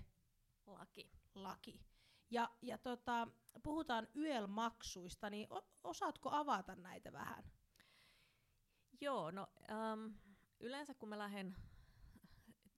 [0.65, 1.11] Laki.
[1.35, 1.81] laki.
[2.29, 3.27] Ja, ja tota,
[3.63, 5.47] puhutaan YEL-maksuista, niin
[5.83, 7.43] osaatko avata näitä vähän?
[9.01, 10.13] Joo, no äm,
[10.59, 11.55] yleensä kun mä lähden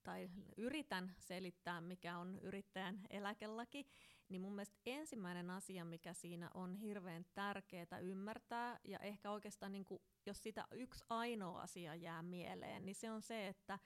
[0.03, 3.87] tai yritän selittää, mikä on yrittäjän eläkelaki,
[4.31, 9.85] niin mun mielestä ensimmäinen asia, mikä siinä on hirveän tärkeää ymmärtää, ja ehkä oikeastaan niin
[9.85, 13.79] kuin, jos sitä yksi ainoa asia jää mieleen, niin se on se, että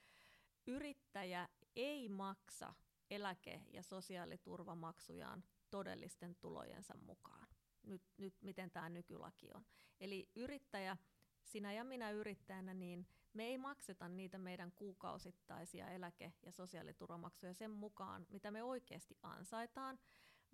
[0.68, 2.74] yrittäjä ei maksa
[3.10, 7.48] eläke- ja sosiaaliturvamaksujaan todellisten tulojensa mukaan.
[7.84, 9.66] Nyt, nyt miten tämä nykylaki on.
[10.00, 10.98] Eli yrittäjä,
[11.44, 17.72] sinä ja minä yrittäjänä, niin me ei makseta niitä meidän kuukausittaisia eläke- ja sosiaaliturvamaksuja sen
[17.72, 20.00] mukaan, mitä me oikeasti ansaitaan,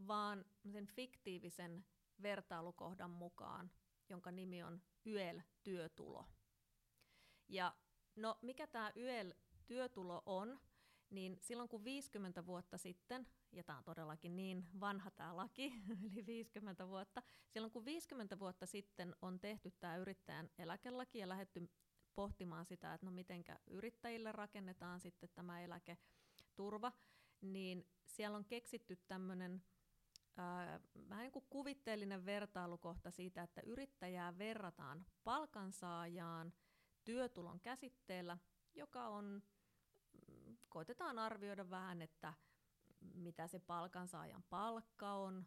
[0.07, 1.85] vaan sen fiktiivisen
[2.21, 3.71] vertailukohdan mukaan,
[4.09, 6.25] jonka nimi on YEL-työtulo.
[7.47, 7.75] Ja
[8.15, 10.59] no, mikä tämä YEL-työtulo on,
[11.09, 15.73] niin silloin kun 50 vuotta sitten, ja tämä on todellakin niin vanha tämä laki,
[16.13, 21.69] eli 50 vuotta, silloin kun 50 vuotta sitten on tehty tämä yrittäjän eläkelaki ja lähdetty
[22.15, 26.91] pohtimaan sitä, että no mitenkä yrittäjille rakennetaan sitten tämä eläketurva,
[27.41, 29.63] niin siellä on keksitty tämmöinen
[30.37, 36.53] vähän niin kuin kuvitteellinen vertailukohta siitä, että yrittäjää verrataan palkansaajaan
[37.03, 38.37] työtulon käsitteellä,
[38.75, 39.43] joka on,
[40.27, 42.33] mm, koitetaan arvioida vähän, että
[43.13, 45.45] mitä se palkansaajan palkka on,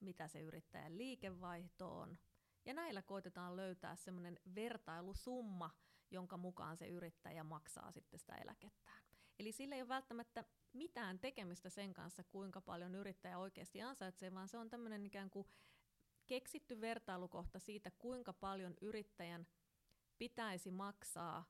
[0.00, 2.18] mitä se yrittäjän liikevaihto on,
[2.64, 5.70] ja näillä koitetaan löytää semmoinen vertailusumma,
[6.10, 9.02] jonka mukaan se yrittäjä maksaa sitten sitä eläkettään.
[9.38, 14.48] Eli sillä ei ole välttämättä mitään tekemistä sen kanssa, kuinka paljon yrittäjä oikeasti ansaitsee, vaan
[14.48, 15.46] se on tämmöinen ikään kuin
[16.26, 19.46] keksitty vertailukohta siitä, kuinka paljon yrittäjän
[20.18, 21.44] pitäisi maksaa,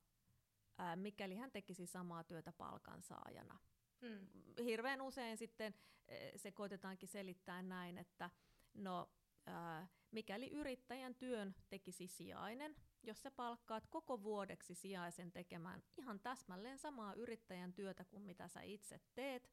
[0.78, 3.58] ää, mikäli hän tekisi samaa työtä palkansaajana.
[4.00, 4.26] Hmm.
[4.64, 5.74] Hirveän usein sitten
[6.36, 8.30] se koitetaankin selittää näin, että
[8.74, 9.10] no,
[9.46, 12.76] ää, mikäli yrittäjän työn tekisi sijainen,
[13.08, 18.62] jos sä palkkaat koko vuodeksi sijaisen tekemään ihan täsmälleen samaa yrittäjän työtä kuin mitä sä
[18.62, 19.50] itse teet,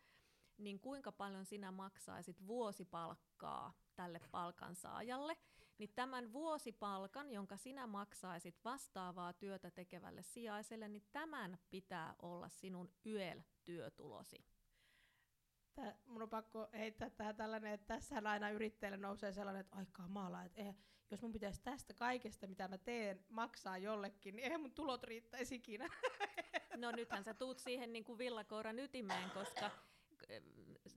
[0.58, 5.38] niin kuinka paljon sinä maksaisit vuosipalkkaa tälle palkansaajalle,
[5.78, 12.92] niin tämän vuosipalkan, jonka sinä maksaisit vastaavaa työtä tekevälle sijaiselle, niin tämän pitää olla sinun
[13.06, 14.46] YEL-työtulosi.
[15.76, 20.08] Tää, mun on pakko heittää tähän tällainen, että tässä aina yrittäjälle nousee sellainen, että aikaa
[20.08, 20.76] maala, että eh,
[21.12, 25.56] jos mun pitäisi tästä kaikesta, mitä mä teen, maksaa jollekin, niin eihän mun tulot riittäisi
[25.56, 25.88] ikinä.
[26.78, 29.72] No nythän sä tuut siihen niin kuin villakoiran ytimeen, koska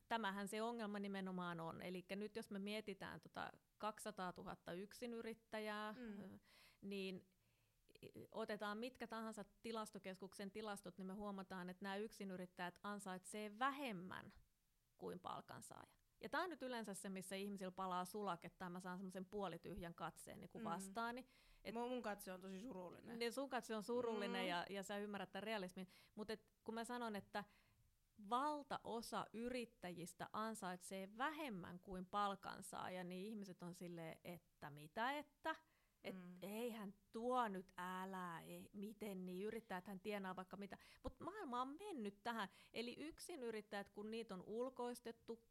[0.08, 1.82] tämähän se ongelma nimenomaan on.
[1.82, 6.38] Eli nyt jos me mietitään tota 200 000 yksinyrittäjää, mm.
[6.80, 7.26] niin
[8.32, 14.32] otetaan mitkä tahansa tilastokeskuksen tilastot, niin me huomataan, että nämä yksinyrittäjät ansaitsee vähemmän
[14.98, 15.86] kuin palkansaaja.
[16.20, 19.94] Ja tämä on nyt yleensä se, missä ihmisillä palaa sulaketta ja mä saan semmoisen puolityhjän
[19.94, 20.70] katseen niin kuin mm.
[20.70, 21.26] vastaani.
[21.64, 23.18] Et, mun katse on tosi surullinen.
[23.18, 24.48] Niin sun katse on surullinen mm.
[24.48, 25.88] ja, ja sä ymmärrät tämän realismin.
[26.14, 27.44] Mutta kun mä sanon, että
[28.30, 35.56] valtaosa yrittäjistä ansaitsee vähemmän kuin palkansaaja, niin ihmiset on silleen, että mitä että?
[36.04, 36.38] Et mm.
[36.42, 40.78] eihän tuo nyt älä, ei, miten niin, yrittäjäthän tienaa vaikka mitä.
[41.02, 42.48] Mutta maailma on mennyt tähän.
[42.72, 45.42] Eli yksin yrittäjät, kun niitä on ulkoistettu,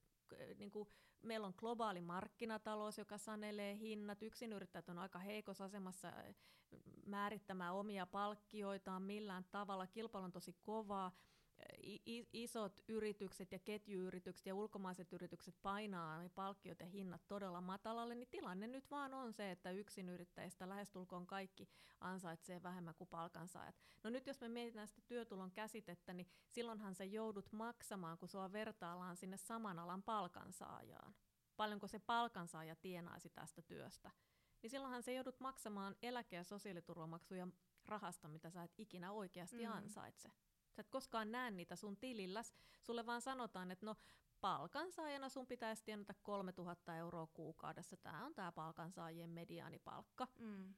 [0.57, 0.89] niin kuin
[1.21, 4.23] meillä on globaali markkinatalous, joka sanelee hinnat.
[4.23, 6.13] Yksinyrittäjät on aika heikossa asemassa
[7.05, 9.88] määrittämään omia palkkioitaan millään tavalla.
[9.88, 11.12] Kilpailu on tosi kovaa
[12.34, 18.30] isot yritykset ja ketjuyritykset ja ulkomaiset yritykset painaa ne palkkiot ja hinnat todella matalalle, niin
[18.30, 19.72] tilanne nyt vaan on se, että
[20.10, 23.76] yrittäjistä lähestulkoon kaikki ansaitsee vähemmän kuin palkansaajat.
[24.04, 28.52] No nyt jos me mietitään sitä työtulon käsitettä, niin silloinhan sä joudut maksamaan, kun sua
[28.52, 31.15] vertaillaan sinne saman alan palkansaajaan.
[31.58, 34.12] Paljonko se palkansaaja tienaisi tästä työstä.
[34.62, 37.48] Niin silloinhan se joudut maksamaan eläke- ja sosiaaliturvamaksuja
[37.86, 39.72] rahasta, mitä sä et ikinä oikeasti mm.
[39.72, 40.32] ansaitse.
[40.77, 42.53] Sä et koskaan näe niitä sun tililläs.
[42.81, 43.95] Sulle vaan sanotaan, että no
[44.41, 47.97] palkansaajana sun pitäisi tienata 3000 euroa kuukaudessa.
[47.97, 50.27] Tämä on tämä palkansaajien mediaanipalkka.
[50.39, 50.73] Mm.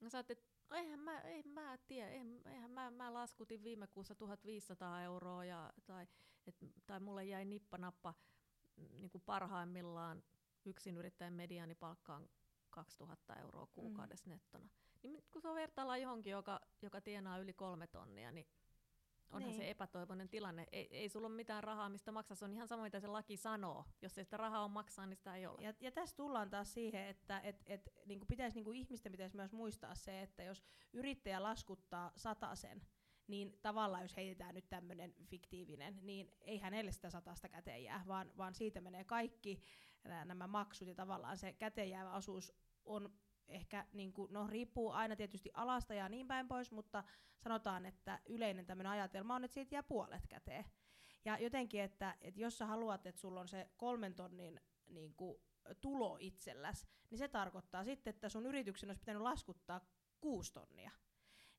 [0.00, 0.34] Ja sä että
[0.72, 2.10] eihän mä, ei, mä tiedä,
[2.46, 6.06] eihän mä, mä laskutin viime kuussa 1500 euroa ja, tai,
[6.46, 8.14] et, tai mulle jäi nippanappa
[8.76, 10.22] niin kuin parhaimmillaan
[10.96, 12.28] yrittäjän mediaanipalkka on
[12.70, 14.32] 2000 euroa kuukaudessa mm.
[14.32, 14.68] nettona.
[15.02, 18.46] Niin kun se vertaillaan johonkin, joka, joka tienaa yli kolme tonnia, niin
[19.34, 19.56] onhan Niin.
[19.56, 20.66] se epätoivoinen tilanne.
[20.72, 22.34] Ei, ei sulla ole mitään rahaa, mistä maksaa.
[22.34, 23.84] Se on ihan sama, mitä se laki sanoo.
[24.02, 25.62] Jos ei sitä rahaa on maksaa, niin sitä ei ole.
[25.62, 29.52] Ja, ja tässä tullaan taas siihen, että et, et, niinku pitäis, niinku ihmisten pitäisi myös
[29.52, 32.12] muistaa se, että jos yrittäjä laskuttaa
[32.54, 32.82] sen,
[33.26, 38.32] niin tavallaan jos heitetään nyt tämmöinen fiktiivinen, niin ei hänelle sitä satasta käteen jää, vaan,
[38.36, 39.62] vaan siitä menee kaikki
[40.24, 42.52] nämä maksut ja tavallaan se käteen jäävä osuus
[42.84, 43.12] on
[43.48, 47.04] ehkä, niin kuin, no riippuu aina tietysti alasta ja niin päin pois, mutta
[47.38, 50.64] sanotaan, että yleinen tämmöinen ajatelma on, että siitä jää puolet käteen.
[51.24, 55.38] Ja jotenkin, että, että jos sä haluat, että sulla on se kolmen tonnin niin kuin,
[55.80, 59.80] tulo itselläs, niin se tarkoittaa sitten, että sun yrityksen olisi pitänyt laskuttaa
[60.20, 60.90] kuusi tonnia.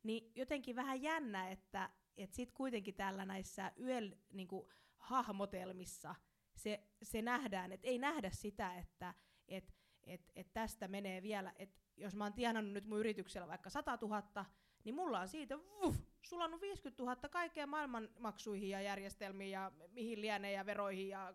[0.03, 4.67] Niin jotenkin vähän jännä, että, että sit kuitenkin täällä näissä yöl niin kuin,
[4.97, 6.15] hahmotelmissa
[6.55, 9.13] se, se nähdään, että ei nähdä sitä, että
[9.47, 13.69] et, et, et tästä menee vielä, että jos mä oon tienannut nyt mun yrityksellä vaikka
[13.69, 14.45] 100 000,
[14.83, 20.21] niin mulla on siitä vuh, sulannut 50 000 kaikkeen maailman maksuihin ja järjestelmiin ja mihin
[20.21, 21.33] lienee ja veroihin ja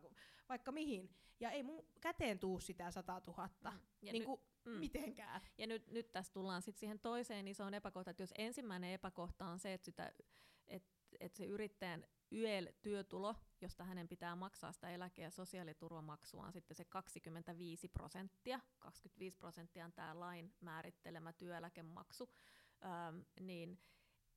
[0.49, 1.11] vaikka mihin.
[1.41, 3.49] Ja ei mun käteen tuu sitä 100 000
[4.03, 4.07] Mm.
[4.07, 4.73] Ja niin kuin mm.
[4.73, 5.41] mitenkään.
[5.59, 9.59] Ja nyt, nyt tässä tullaan sitten siihen toiseen isoon epäkohtaan, että jos ensimmäinen epäkohta on
[9.59, 10.13] se, että, sitä,
[10.67, 16.77] että, että se yrittäjän YEL-työtulo, josta hänen pitää maksaa sitä eläke- ja sosiaaliturvamaksua, on sitten
[16.77, 18.61] se 25 prosenttia.
[18.79, 22.29] 25 prosenttia on tämä lain määrittelemä työeläkemaksu.
[22.85, 23.79] Öm, niin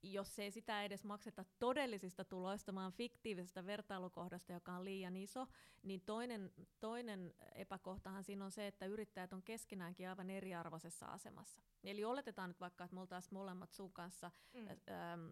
[0.04, 5.48] jos ei sitä edes makseta todellisista tuloista, vaan fiktiivisestä vertailukohdasta, joka on liian iso,
[5.84, 11.62] niin toinen, toinen epäkohtahan siinä on se, että yrittäjät on keskenäänkin aivan eriarvoisessa asemassa.
[11.84, 14.68] Eli oletetaan nyt vaikka, että me oltaisiin molemmat sun kanssa Mm.
[14.68, 15.32] ähm,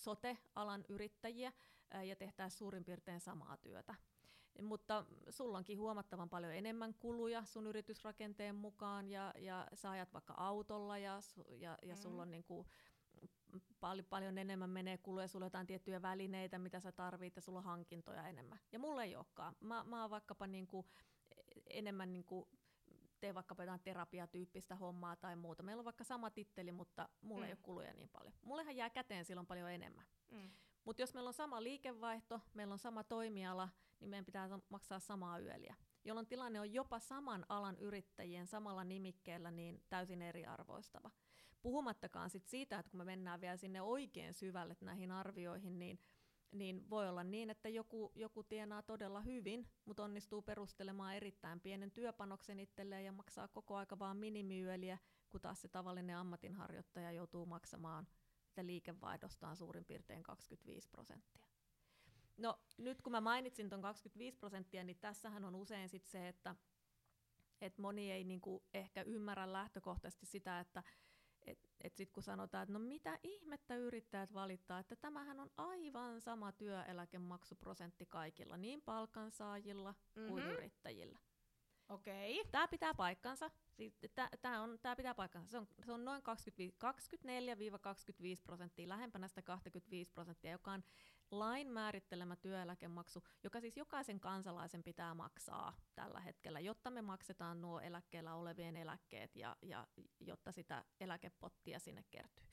[0.00, 1.52] sote-alan yrittäjiä
[2.08, 3.94] ja tehtäisiin suurin piirtein samaa työtä.
[4.62, 10.34] Mutta sulla onkin huomattavan paljon enemmän kuluja sun yritysrakenteen mukaan ja, ja sä ajat vaikka
[10.36, 12.00] autolla ja, ja, ja Mm.
[12.00, 12.66] sulla on niinku
[13.80, 17.58] paljon, paljon enemmän menee kuluja, sulla on jotain tiettyjä välineitä, mitä sä tarvit ja sulla
[17.58, 18.60] on hankintoja enemmän.
[18.72, 19.56] Ja mulla ei olekaan.
[19.60, 20.86] Mä, mä oon vaikkapa niinku
[21.70, 22.48] enemmän niinku
[23.20, 25.62] teen vaikkapa jotain terapiatyyppistä hommaa tai muuta.
[25.62, 27.46] Meillä on vaikka sama titteli, mutta mulla mm.
[27.46, 28.34] ei ole kuluja niin paljon.
[28.42, 30.04] Mullehan jää käteen silloin paljon enemmän.
[30.30, 30.50] Mm.
[30.84, 33.68] Mutta jos meillä on sama liikevaihto, meillä on sama toimiala,
[34.00, 35.74] niin meidän pitää sa- maksaa samaa yöliä.
[36.04, 41.10] Jolloin tilanne on jopa saman alan yrittäjien samalla nimikkeellä niin täysin eriarvoistava.
[41.62, 46.00] Puhumattakaan sit siitä, että kun me mennään vielä sinne oikein syvälle näihin arvioihin, niin,
[46.52, 51.90] niin voi olla niin, että joku, joku tienaa todella hyvin, mutta onnistuu perustelemaan erittäin pienen
[51.90, 58.06] työpanoksen itselleen ja maksaa koko aika vaan minimiyöliä, kun taas se tavallinen ammatinharjoittaja joutuu maksamaan
[58.46, 61.46] sitä liikevaihdostaan suurin piirtein 25 prosenttia.
[62.36, 66.54] No nyt kun mä mainitsin tuon 25 prosenttia, niin tässähän on usein sit se, että
[67.60, 70.82] et moni ei niinku ehkä ymmärrä lähtökohtaisesti sitä, että
[71.46, 76.20] et, et sit kun sanotaan, että no mitä ihmettä yrittäjät valittaa, että tämähän on aivan
[76.20, 80.28] sama työeläkemaksuprosentti kaikilla, niin palkansaajilla mm-hmm.
[80.28, 81.18] kuin yrittäjillä.
[81.88, 82.44] Okei.
[82.50, 83.50] Tämä pitää paikkansa.
[84.40, 85.50] Tämä on, tää pitää paikkansa.
[85.50, 86.26] Se on, se on noin 24-25
[88.42, 90.84] prosenttia, lähempänä sitä 25 prosenttia, joka on
[91.30, 97.80] lain määrittelemä työeläkemaksu, joka siis jokaisen kansalaisen pitää maksaa tällä hetkellä, jotta me maksetaan nuo
[97.80, 99.86] eläkkeellä olevien eläkkeet ja, ja
[100.20, 102.46] jotta sitä eläkepottia sinne kertyy.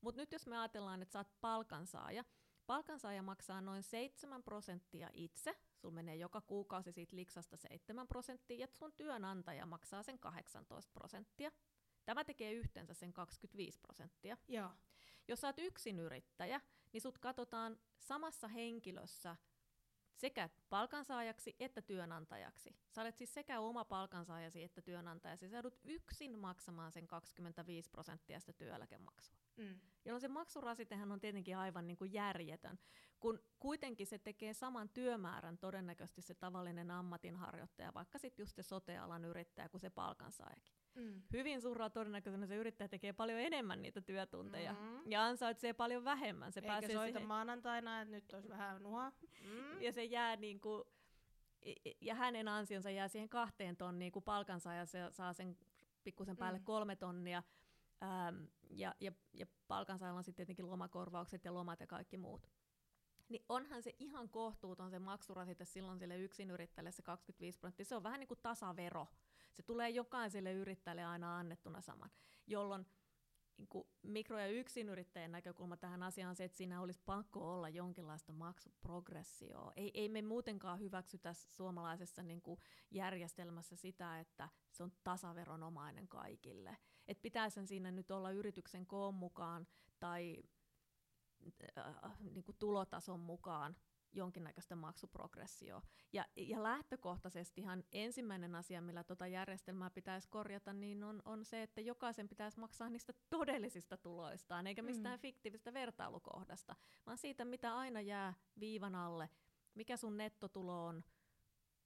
[0.00, 2.24] Mutta nyt jos me ajatellaan, että sä oot palkansaaja,
[2.66, 8.66] palkansaaja maksaa noin 7 prosenttia itse, sulla menee joka kuukausi siitä liksasta 7 prosenttia, ja
[8.72, 11.50] sun työnantaja maksaa sen 18 prosenttia.
[12.04, 14.36] Tämä tekee yhteensä sen 25 prosenttia.
[14.48, 14.70] Joo.
[15.28, 16.60] Jos sä oot yksinyrittäjä,
[16.92, 19.36] niin sut katsotaan samassa henkilössä
[20.14, 22.76] sekä palkansaajaksi että työnantajaksi.
[22.88, 25.48] Sä olet siis sekä oma palkansaajasi että työnantajasi.
[25.48, 29.39] Sä joudut yksin maksamaan sen 25 prosenttia sitä työeläkemaksua.
[29.60, 29.80] Mm.
[30.04, 32.78] Jolloin se maksurasitehan on tietenkin aivan niin kuin järjetön,
[33.20, 39.24] kun kuitenkin se tekee saman työmäärän todennäköisesti se tavallinen ammatinharjoittaja, vaikka sitten just se sote-alan
[39.24, 40.74] yrittäjä kuin se palkansaajakin.
[40.94, 41.22] Mm.
[41.32, 45.10] Hyvin suurella todennäköisyydellä se yrittäjä tekee paljon enemmän niitä työtunteja Mhm.
[45.10, 46.52] ja ansaitsee paljon vähemmän.
[46.52, 49.12] Se Eikä pääsee soita siihen, maanantaina, että nyt olisi vähän nuha.
[49.44, 49.82] Mm.
[49.82, 50.84] ja se jää niin kuin,
[52.00, 55.56] ja hänen ansionsa jää siihen kahteen tonniin, kun palkansaaja se saa sen
[56.04, 56.64] pikkusen päälle Mm.
[56.64, 57.42] kolme tonnia,
[58.02, 62.50] äm, ja, ja, ja palkansaajalla on sitten tietenkin lomakorvaukset ja lomat ja kaikki muut.
[63.28, 67.84] Niin onhan se ihan kohtuuton se maksurasite silloin sille yksinyrittäjälle se 25 prosenttia.
[67.84, 69.06] Se on vähän niin kuin tasavero.
[69.52, 72.10] Se tulee jokaiselle yrittäjälle aina annettuna saman,
[72.46, 72.86] jolloin
[73.60, 77.68] niin kuin mikro- ja yksinyrittäjän näkökulma tähän asiaan on se, että siinä olisi pakko olla
[77.68, 79.72] jonkinlaista maksuprogressioa.
[79.76, 82.60] Ei, ei me muutenkaan hyväksytä suomalaisessa niin kuin
[82.90, 86.76] järjestelmässä sitä, että se on tasaveronomainen kaikille.
[87.10, 89.66] Et pitäisi siinä nyt olla yrityksen koon mukaan
[89.98, 90.42] tai
[91.78, 93.76] äh, niin kuin tulotason mukaan
[94.12, 95.82] jonkinnäköistä maksuprogressioa.
[96.12, 101.80] Ja, ja lähtökohtaisestihan ensimmäinen asia, millä tuota järjestelmää pitäisi korjata, niin on, on se, että
[101.80, 105.22] jokaisen pitäisi maksaa niistä todellisista tuloistaan, eikä mistään mm.
[105.22, 109.30] fiktiivistä vertailukohdasta, vaan siitä, mitä aina jää viivan alle,
[109.74, 111.04] mikä sun nettotulo on,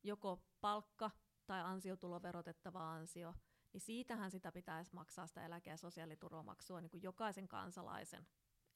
[0.03, 1.11] joko palkka
[1.47, 3.35] tai ansiotulo verotettava ansio,
[3.75, 8.27] niin siitähän sitä pitäisi maksaa sitä eläke- ja sosiaaliturvamaksua niin kuin jokaisen kansalaisen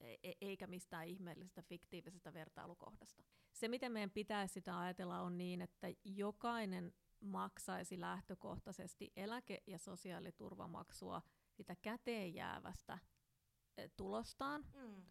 [0.01, 3.23] E-, e-, eikä mistään ihmeellisestä fiktiivisestä vertailukohdasta.
[3.53, 11.21] Se, miten meidän pitäisi sitä ajatella, on niin, että jokainen maksaisi lähtökohtaisesti eläke- ja sosiaaliturvamaksua
[11.51, 12.99] sitä käteen jäävästä
[13.77, 14.65] e, tulostaan.
[14.75, 15.03] Mm.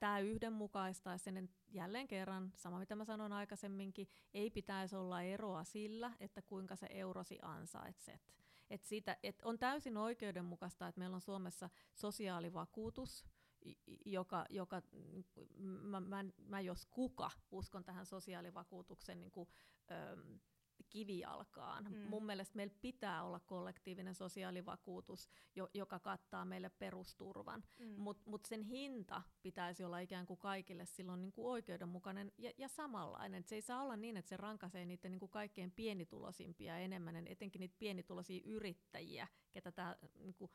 [0.00, 6.12] Tämä yhdenmukaistaisi sen jälleen kerran, sama mitä mä sanoin aikaisemminkin, ei pitäisi olla eroa sillä,
[6.20, 8.45] että kuinka se eurosi ansaitset.
[8.70, 13.24] Et siitä, et on täysin oikeudenmukaista, että meillä on Suomessa sosiaalivakuutus,
[14.04, 14.82] joka, joka
[15.58, 19.48] mä, mä, mä jos kuka uskon tähän sosiaalivakuutuksen niin kuin,
[19.90, 20.16] ö,
[20.84, 21.84] kivijalkaan.
[21.84, 21.96] Mm.
[21.96, 28.00] Mun mielestä meillä pitää olla kollektiivinen sosiaalivakuutus, jo, joka kattaa meille perusturvan, mm.
[28.00, 32.68] mutta mut sen hinta pitäisi olla ikään kuin kaikille silloin niin kuin oikeudenmukainen ja, ja
[32.68, 33.40] samanlainen.
[33.40, 37.26] Et se ei saa olla niin, että se rankaisee niitä niin kuin kaikkein pienitulosimpia enemmän,
[37.26, 40.50] etenkin niitä pienituloisia yrittäjiä, ketä tämä niin kuin,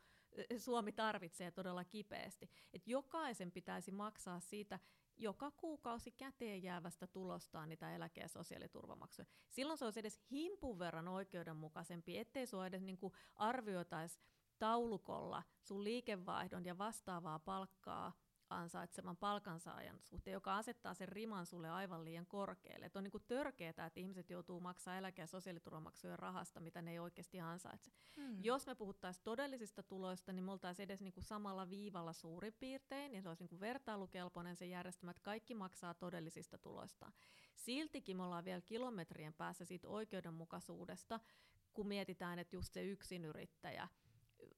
[0.58, 2.50] Suomi tarvitsee todella kipeästi.
[2.72, 4.78] Et jokaisen pitäisi maksaa siitä
[5.22, 9.26] joka kuukausi käteen jäävästä tulostaan niitä eläke- ja sosiaaliturvamaksuja.
[9.48, 14.20] Silloin se olisi edes himpun verran oikeudenmukaisempi, ettei sinua edes niinku arvioitaisi
[14.58, 18.12] taulukolla sun liikevaihdon ja vastaavaa palkkaa
[18.58, 22.86] ansaitsevan palkansaajan suhteen, joka asettaa sen riman sulle aivan liian korkealle.
[22.86, 26.98] Et on niin törkeää, että ihmiset joutuu maksamaan eläke- ja sosiaaliturvamaksujen rahasta, mitä ne ei
[26.98, 27.90] oikeasti ansaitse.
[28.16, 28.44] Hmm.
[28.44, 33.14] Jos me puhuttaisiin todellisista tuloista, niin me oltaisiin edes niin kuin samalla viivalla suurin piirtein,
[33.14, 37.12] ja se olisi niin kuin vertailukelpoinen se järjestelmä, että kaikki maksaa todellisista tuloista.
[37.54, 41.20] Siltikin me ollaan vielä kilometrien päässä siitä oikeudenmukaisuudesta,
[41.72, 43.88] kun mietitään, että just se yksinyrittäjä,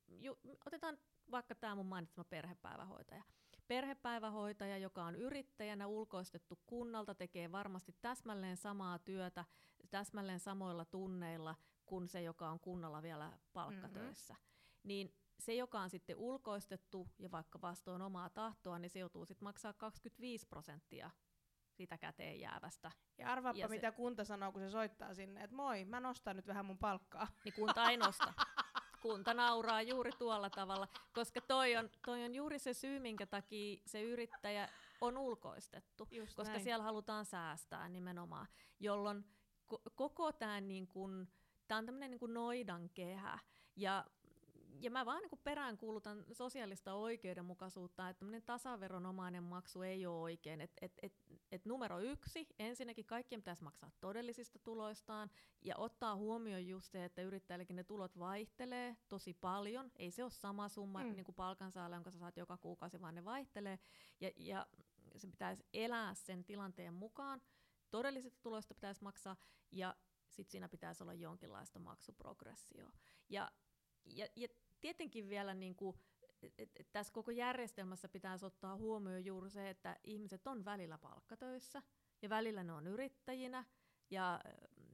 [0.09, 0.99] ju, otetaan
[1.31, 3.23] vaikka tämä mun mainitsema perhepäivähoitaja
[3.69, 9.45] perhepäivähoitaja, joka on yrittäjänä ulkoistettu kunnalta, tekee varmasti täsmälleen samaa työtä
[9.91, 11.55] täsmälleen samoilla tunneilla
[11.87, 14.35] kuin se, joka on kunnalla vielä palkkatöissä.
[14.35, 14.89] Mm-hmm.
[14.89, 19.47] Niin se, joka on sitten ulkoistettu ja vaikka vastoin omaa tahtoa, niin se joutuu sitten
[19.47, 21.11] maksaa 25 prosenttia
[21.73, 22.91] sitä käteen jäävästä.
[23.19, 23.97] Ja arvaappa, ja mitä se...
[23.97, 27.29] kunta sanoo, kun se soittaa sinne, että moi, mä nostan nyt vähän mun palkkaa.
[27.45, 28.35] Niin kunta ei nosta.
[29.05, 33.81] kunta nauraa juuri tuolla tavalla, koska toi on, toi on juuri se syy, minkä takia
[33.87, 34.69] se yrittäjä
[35.01, 36.65] on ulkoistettu, Just koska näin.
[36.65, 38.47] siellä halutaan säästää nimenomaan,
[38.81, 39.25] jolloin
[39.75, 41.29] ko- koko tämä niin kun,
[41.69, 43.39] tää on tämmöinen niin noidan kehä,
[43.77, 44.05] ja
[44.85, 50.61] ja mä vaan niin peräänkuulutan sosiaalista oikeudenmukaisuutta, että tämmöinen tasaveronomainen maksu ei ole oikein.
[50.61, 51.13] Et, et, et,
[51.53, 55.31] et numero yksi, ensinnäkin kaikkien pitäisi maksaa todellisista tuloistaan
[55.63, 59.91] ja ottaa huomioon just se, että yrittäjällekin ne tulot vaihtelee tosi paljon.
[59.97, 61.13] Ei se ole sama summa mm.
[61.17, 63.79] niin kuin palkansaajalle, jonka sä saat joka kuukausi, vaan ne vaihtelee.
[64.21, 64.67] Ja, ja
[65.17, 67.43] se pitäisi elää sen tilanteen mukaan.
[67.91, 69.37] Todellisista tuloista pitäisi maksaa
[69.71, 69.95] ja
[70.29, 72.91] sitten siinä pitäisi olla jonkinlaista maksuprogressio.
[73.29, 73.53] Ja,
[74.05, 74.49] ja, ja
[74.85, 75.97] tietenkin vielä niin kuin,
[76.93, 81.83] tässä koko järjestelmässä pitäisi ottaa huomioon juuri se, että ihmiset on välillä palkkatöissä
[82.23, 83.65] ja välillä ne on yrittäjinä
[84.11, 84.41] ja,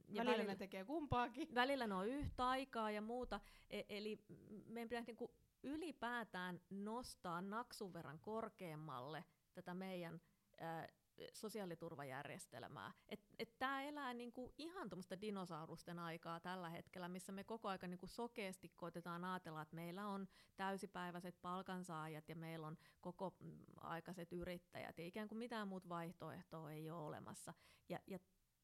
[0.07, 1.55] ja välillä, välillä ne tekee kumpaakin.
[1.55, 3.39] Välillä ne on yhtä aikaa ja muuta.
[3.69, 4.19] E, eli
[4.65, 5.31] meidän pitäisi niin kuin
[5.63, 10.21] ylipäätään nostaa naksun verran korkeammalle tätä meidän
[10.59, 10.87] ää,
[11.33, 12.91] sosiaaliturvajärjestelmää.
[13.39, 18.07] Et tämä elää niinku ihan tuommoista dinosaurusten aikaa tällä hetkellä, missä me koko ajan niinku
[18.07, 23.37] sokeasti koitetaan ajatella, että meillä on täysipäiväiset palkansaajat ja meillä on koko
[23.77, 27.53] aikaiset yrittäjät ja ikään kuin mitään muuta vaihtoehtoa ei ole olemassa.
[27.89, 28.19] Ja, ja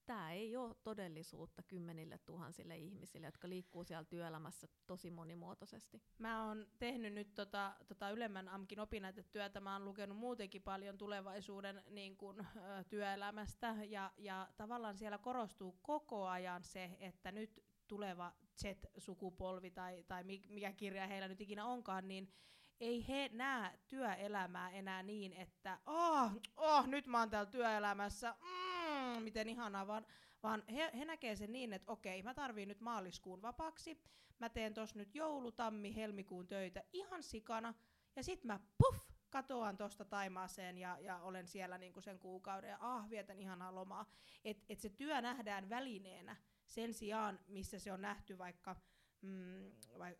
[0.07, 6.01] tämä ei ole todellisuutta kymmenille tuhansille ihmisille, jotka liikkuu siellä työelämässä tosi monimuotoisesti.
[6.17, 11.83] Mä oon tehnyt nyt tota, tota ylemmän AMKin opinnäytetyötä, mä oon lukenut muutenkin paljon tulevaisuuden
[11.89, 12.45] niin kun,
[12.89, 20.23] työelämästä, ja, ja tavallaan siellä korostuu koko ajan se, että nyt tuleva Z-sukupolvi tai, tai
[20.49, 22.33] mikä kirja heillä nyt ikinä onkaan, niin
[22.79, 28.86] ei he näe työelämää enää niin, että oh, oh nyt mä oon täällä työelämässä, mm,
[29.19, 30.05] mm, miten ihanaa, vaan,
[30.43, 34.01] vaan he, he näkee sen niin, että okei, mä tarviin nyt maaliskuun vapaaksi,
[34.39, 37.73] mä teen tos nyt joulu, tammi, helmikuun töitä ihan sikana,
[38.15, 42.77] ja sit mä puff, katoan tuosta Taimaaseen ja, ja olen siellä niinku sen kuukauden ja
[42.79, 44.11] ah, vietän ihanaa lomaa.
[44.43, 48.75] Että et se työ nähdään välineenä sen sijaan, missä se on nähty vaikka,
[49.21, 49.71] mm,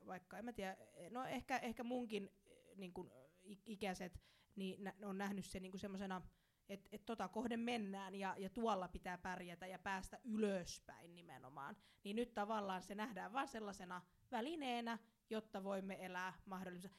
[0.07, 0.77] vaikka en mä tiedä,
[1.09, 2.29] no ehkä, ehkä munkin
[2.75, 3.11] niin kun,
[3.65, 4.19] ikäiset
[4.55, 6.21] niin on nähnyt se niinku semmoisena,
[6.69, 11.77] että et tota kohden mennään ja, ja tuolla pitää pärjätä ja päästä ylöspäin nimenomaan.
[12.03, 14.01] Niin nyt tavallaan se nähdään vain sellaisena
[14.31, 14.97] välineenä,
[15.29, 16.93] jotta voimme elää mahdollisuus.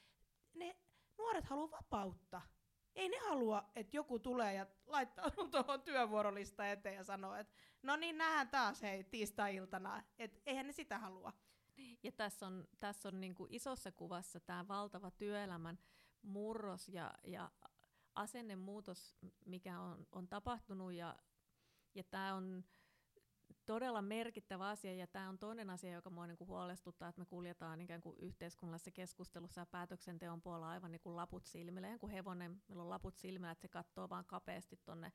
[0.54, 0.76] Ne
[1.18, 2.40] nuoret haluaa vapautta.
[2.94, 7.96] Ei ne halua, että joku tulee ja laittaa tuohon työvuorolista eteen ja sanoo, että no
[7.96, 10.02] niin, nähdään taas hei tiistai-iltana.
[10.18, 11.32] Et eihän ne sitä halua.
[12.02, 15.78] Ja tässä on, tässä on niin kuin isossa kuvassa tämä valtava työelämän
[16.22, 17.50] murros ja, ja
[18.18, 19.16] asennemuutos,
[19.46, 21.16] mikä on, on tapahtunut ja,
[21.94, 22.64] ja tämä on
[23.66, 27.80] todella merkittävä asia ja tämä on toinen asia, joka minua niin huolestuttaa, että me kuljetaan
[27.80, 32.62] ikään kuin yhteiskunnallisessa keskustelussa ja päätöksenteon puolella aivan niin kuin laput silmillä, ihan kuin hevonen,
[32.68, 35.12] meillä on laput silmillä, että se katsoo vaan kapeasti tuonne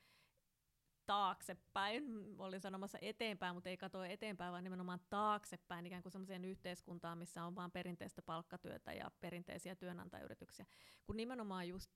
[1.05, 2.03] taaksepäin,
[2.37, 7.43] olin sanomassa eteenpäin, mutta ei katso eteenpäin, vaan nimenomaan taaksepäin, ikään kuin sellaiseen yhteiskuntaan, missä
[7.43, 10.65] on vain perinteistä palkkatyötä ja perinteisiä työnantajayrityksiä.
[11.03, 11.91] Kun nimenomaan just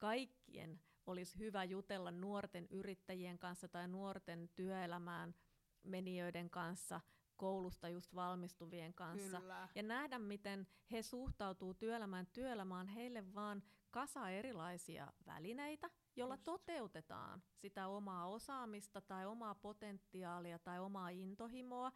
[0.00, 5.34] kaikkien olisi hyvä jutella nuorten yrittäjien kanssa tai nuorten työelämään
[5.82, 7.00] menijöiden kanssa,
[7.36, 9.40] koulusta just valmistuvien kanssa.
[9.40, 9.68] Kyllä.
[9.74, 12.26] Ja nähdä, miten he suhtautuu työelämään.
[12.26, 16.44] Työelämä on heille vaan kasa erilaisia välineitä, jolla just.
[16.44, 21.92] toteutetaan sitä omaa osaamista tai omaa potentiaalia tai omaa intohimoa.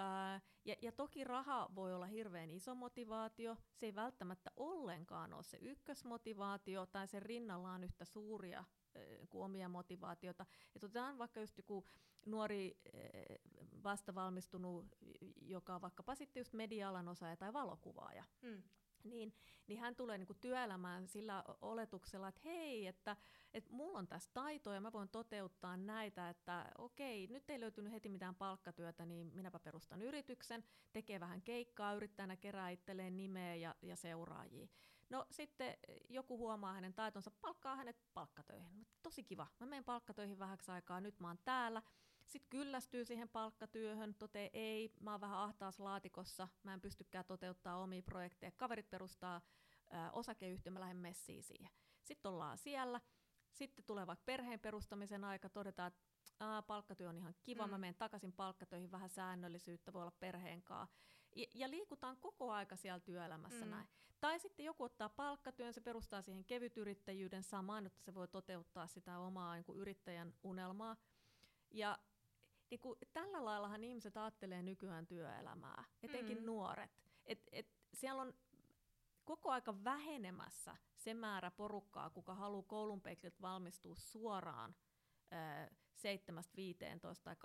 [0.00, 5.42] Ää, ja, ja toki raha voi olla hirveän iso motivaatio, se ei välttämättä ollenkaan ole
[5.42, 8.64] se ykkösmotivaatio tai sen rinnallaan yhtä suuria
[9.28, 10.46] kuin omia motivaatiota.
[10.76, 11.86] Et otetaan vaikka just joku
[12.26, 12.80] nuori
[13.84, 14.86] vastavalmistunut,
[15.40, 18.24] joka on vaikkapa sitten just media-alan osaaja tai valokuvaaja.
[18.42, 18.62] Mm
[19.04, 19.34] niin,
[19.66, 23.16] niin hän tulee niinku työelämään sillä oletuksella, että hei, että,
[23.54, 27.92] että mulla on tässä taitoja ja mä voin toteuttaa näitä, että okei, nyt ei löytynyt
[27.92, 33.74] heti mitään palkkatyötä, niin minäpä perustan yrityksen, tekee vähän keikkaa, yrittäjänä kerää itselleen nimeä ja,
[33.82, 34.68] ja seuraajia.
[35.10, 35.76] No sitten
[36.08, 38.86] joku huomaa hänen taitonsa, palkkaa hänet palkkatöihin.
[39.02, 41.82] Tosi kiva, mä menen palkkatöihin vähäksi aikaa, nyt mä oon täällä,
[42.28, 47.76] sitten kyllästyy siihen palkkatyöhön, tote ei, mä oon vähän ahtaas laatikossa, mä en pystykään toteuttaa
[47.76, 48.52] omia projekteja.
[48.52, 49.40] Kaverit perustaa
[49.90, 51.70] ää, osakeyhtiö, mä lähden messiin siihen.
[52.02, 53.00] Sitten ollaan siellä,
[53.52, 56.08] sitten tulee vaikka perheen perustamisen aika, todetaan, että
[56.40, 57.70] Aa, palkkatyö on ihan kiva, mm.
[57.70, 60.96] mä menen takaisin palkkatöihin, vähän säännöllisyyttä voi olla perheen kanssa.
[61.36, 63.70] Ja, ja liikutaan koko aika siellä työelämässä mm.
[63.70, 63.88] näin.
[64.20, 69.18] Tai sitten joku ottaa palkkatyön, se perustaa siihen kevytyrittäjyyden samaan, että se voi toteuttaa sitä
[69.18, 70.96] omaa niin kuin yrittäjän unelmaa.
[71.70, 71.98] Ja
[72.70, 76.46] niin kuin, tällä laillahan ihmiset ajattelee nykyään työelämää, etenkin mm.
[76.46, 76.90] nuoret.
[77.26, 78.34] Et, et siellä on
[79.24, 83.02] koko aika vähenemässä se määrä porukkaa, kuka haluaa koulun
[83.40, 84.74] valmistua suoraan
[85.98, 87.38] 7-15 tai 8-16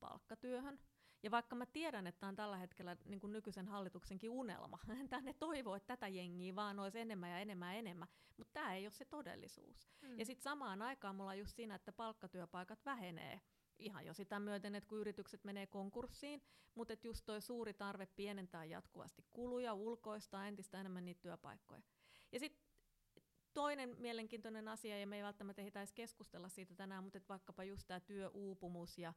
[0.00, 0.80] palkkatyöhön.
[1.22, 4.78] Ja vaikka mä tiedän, että tämä on tällä hetkellä niin kuin nykyisen hallituksenkin unelma,
[5.10, 8.86] tänne toivoo, että tätä jengiä vaan olisi enemmän ja enemmän ja enemmän, mutta tämä ei
[8.86, 9.88] ole se todellisuus.
[10.02, 10.18] Mm.
[10.18, 13.40] Ja sitten samaan aikaan mulla on just siinä, että palkkatyöpaikat vähenee
[13.78, 16.42] ihan jo sitä myöten, että kun yritykset menee konkurssiin,
[16.74, 21.82] mutta että just toi suuri tarve pienentää jatkuvasti kuluja, ulkoistaa entistä enemmän niitä työpaikkoja.
[22.32, 22.64] Ja sitten
[23.54, 27.64] toinen mielenkiintoinen asia, ja me ei välttämättä ehditä edes keskustella siitä tänään, mutta että vaikkapa
[27.64, 29.14] just tämä työuupumus ja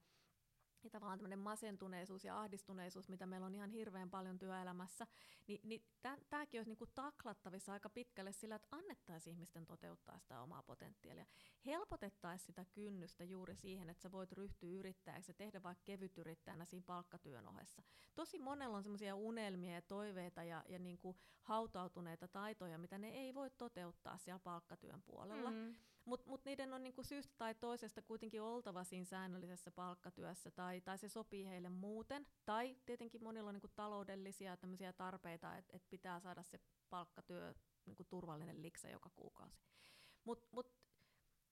[0.84, 5.08] ja tavallaan tämmöinen masentuneisuus ja ahdistuneisuus, mitä meillä on ihan hirveän paljon työelämässä,
[5.48, 5.84] niin, niin
[6.30, 11.26] tämäkin olisi niinku taklattavissa aika pitkälle sillä, että annettaisiin ihmisten toteuttaa sitä omaa potentiaalia.
[11.66, 16.84] Helpotettaisiin sitä kynnystä juuri siihen, että sä voit ryhtyä yrittäjäksi ja tehdä vaikka kevytyrittäjänä siinä
[16.86, 17.84] palkkatyön ohessa.
[18.16, 23.34] Tosi monella on semmoisia unelmia ja toiveita ja, ja niinku hautautuneita taitoja, mitä ne ei
[23.34, 25.52] voi toteuttaa siellä palkkatyön puolella.
[25.52, 25.76] Mm.
[26.08, 30.98] Mutta mut niiden on niinku syystä tai toisesta kuitenkin oltava siinä säännöllisessä palkkatyössä, tai, tai
[30.98, 32.28] se sopii heille muuten.
[32.46, 34.58] Tai tietenkin monilla on niinku taloudellisia
[34.98, 37.54] tarpeita, että et pitää saada se palkkatyö
[37.86, 39.62] niinku turvallinen liksa joka kuukausi.
[40.24, 40.72] Mutta mut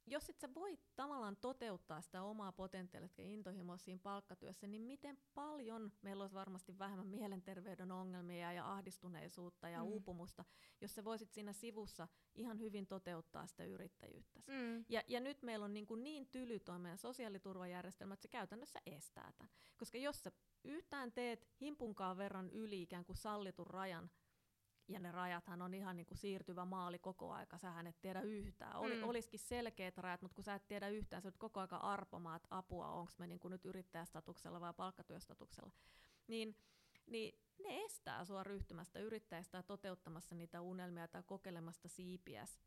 [0.08, 5.18] jos et sä voi tavallaan toteuttaa sitä omaa potentiaalia ja intohimoa siinä palkkatyössä, niin miten
[5.34, 9.90] paljon meillä olisi varmasti vähemmän mielenterveyden ongelmia ja ahdistuneisuutta ja mm.
[9.90, 10.46] uupumusta,
[10.82, 14.42] jos sä voisit siinä sivussa ihan hyvin toteuttaa sitä yrittäjyyttä.
[14.48, 14.86] Mm.
[14.90, 18.80] Ja, ja nyt meillä on niin, kuin niin tyly toi meidän sosiaaliturvajärjestelmä, että se käytännössä
[18.86, 19.52] estää tämän.
[19.78, 20.32] Koska jos sä
[20.64, 24.10] yhtään teet himpunkaan verran yli ikään kuin sallitun rajan
[24.88, 28.76] ja ne rajathan on ihan niin kuin siirtyvä maali koko aika, sähän et tiedä yhtään.
[28.76, 29.04] Oli, mm.
[29.04, 32.88] Olisikin selkeät rajat, mutta kun sä et tiedä yhtään, sä koko aika arpomaan, että apua,
[32.88, 35.72] onko me niin kuin nyt yrittäjästatuksella vai palkkatyöstatuksella,
[36.28, 36.56] niin,
[37.08, 42.60] niin ne estää sua ryhtymästä yrittäjästä ja toteuttamassa niitä unelmia tai kokeilemasta siipiäs.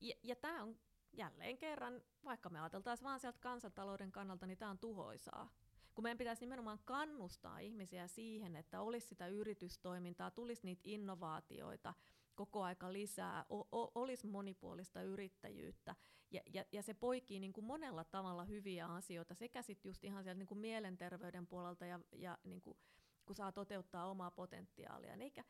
[0.00, 0.76] Ja, ja tämä on
[1.12, 5.50] jälleen kerran, vaikka me ajateltaisiin vaan sieltä kansantalouden kannalta, niin tämä on tuhoisaa
[5.98, 11.94] kun meidän pitäisi nimenomaan kannustaa ihmisiä siihen, että olisi sitä yritystoimintaa, tulisi niitä innovaatioita,
[12.34, 15.94] koko aika lisää, o- o- olisi monipuolista yrittäjyyttä.
[16.30, 20.24] Ja, ja, ja se poikii niin kuin monella tavalla hyviä asioita, sekä sitten just ihan
[20.24, 22.78] sieltä niin kuin mielenterveyden puolelta, ja, ja niin kuin,
[23.26, 25.14] kun saa toteuttaa omaa potentiaalia.
[25.14, 25.44] Eikä,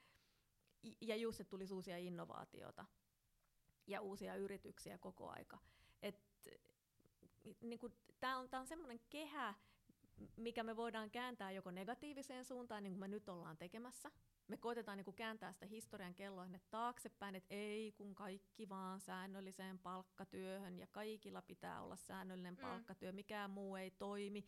[1.01, 2.85] ja just, että tulisi uusia innovaatioita
[3.87, 5.59] ja uusia yrityksiä koko aika.
[7.61, 7.81] Niin
[8.21, 9.55] Tämä on, on semmoinen kehä,
[10.37, 14.11] mikä me voidaan kääntää joko negatiiviseen suuntaan, niin kuin me nyt ollaan tekemässä.
[14.49, 19.01] Me koitetaan niin kuin kääntää sitä historian kelloa sinne taaksepäin, että ei kun kaikki vaan
[19.01, 22.61] säännölliseen palkkatyöhön ja kaikilla pitää olla säännöllinen mm.
[22.61, 24.45] palkkatyö, mikään muu ei toimi.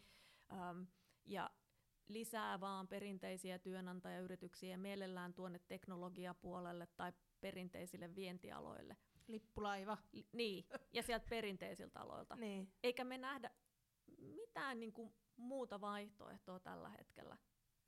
[0.52, 0.86] Um,
[1.26, 1.50] ja
[2.08, 8.96] lisää vaan perinteisiä työnantajayrityksiä mielellään tuonne teknologiapuolelle tai perinteisille vientialoille.
[9.26, 9.98] Lippulaiva.
[10.12, 12.36] L- niin, ja sieltä perinteisiltä aloilta.
[12.36, 12.72] niin.
[12.82, 13.50] Eikä me nähdä
[14.18, 17.36] mitään niin kuin, muuta vaihtoehtoa tällä hetkellä.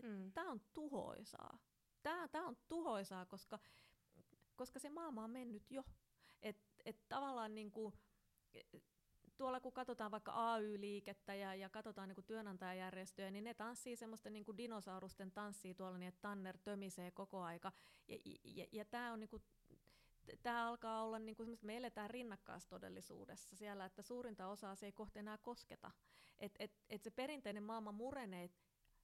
[0.03, 0.33] Mm.
[0.33, 1.59] Tämä on tuhoisaa.
[2.03, 3.59] Tämä, tämä on tuhoisaa, koska,
[4.57, 5.85] koska se maailma on mennyt jo.
[6.43, 7.95] Et, et tavallaan niin kuin,
[9.37, 14.31] tuolla kun katsotaan vaikka AY-liikettä ja, ja katsotaan niin kuin työnantajajärjestöjä, niin ne tanssii semmoista
[14.31, 17.73] niin kuin dinosaurusten tanssia tuolla niin, että Tanner tömisee koko aika.
[18.09, 19.43] Ja, ja, ja tämä on niin kuin,
[20.43, 25.19] tämä alkaa olla, niin kuin me eletään rinnakkaistodellisuudessa siellä, että suurinta osaa se ei kohta
[25.19, 25.91] enää kosketa.
[26.41, 28.51] Että et, et se perinteinen maailma murenee,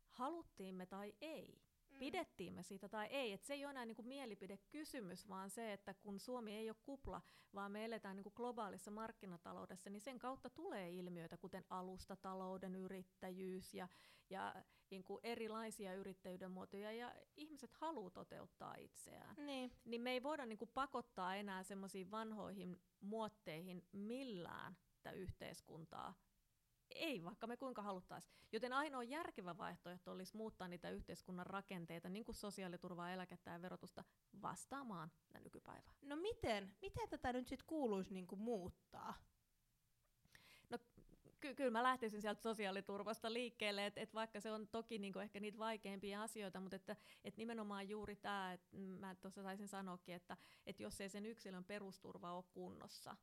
[0.09, 1.68] haluttiin me tai ei.
[1.99, 2.05] Mm.
[2.05, 3.33] Pidettiin me siitä tai ei.
[3.33, 7.23] Et se ei ole enää niinku mielipidekysymys, vaan se, että kun Suomi ei ole kupla,
[7.55, 13.89] vaan me eletään niinku globaalissa markkinataloudessa, niin sen kautta tulee ilmiöitä, kuten alustatalouden yrittäjyys ja,
[14.31, 14.55] ja
[14.91, 19.35] niinku erilaisia yrittäjyyden muotoja, ja ihmiset haluaa toteuttaa itseään.
[19.47, 19.73] Niin.
[19.85, 26.15] niin me ei voida niinku pakottaa enää semmoisiin vanhoihin muotteihin millään tätä yhteiskuntaa
[26.95, 28.35] ei, vaikka me kuinka haluttaisiin.
[28.53, 34.05] Joten ainoa järkevä vaihtoehto olisi muuttaa niitä yhteiskunnan rakenteita, niin kuin sosiaaliturvaa, eläkettä ja verotusta,
[34.43, 35.13] vastaamaan
[35.45, 35.93] nykypäivää.
[36.03, 36.77] No miten?
[36.83, 39.15] Miten tätä nyt sitten kuuluisi niinku muuttaa?
[40.71, 40.79] No
[41.41, 45.41] ky- kyllä mä lähtisin sieltä sosiaaliturvasta liikkeelle, että et vaikka se on toki niinku ehkä
[45.41, 50.37] niitä vaikeimpia asioita, mutta että et nimenomaan juuri tämä, että mä tuossa taisin sanoakin, että
[50.67, 53.17] et jos ei sen yksilön perusturva ole kunnossa,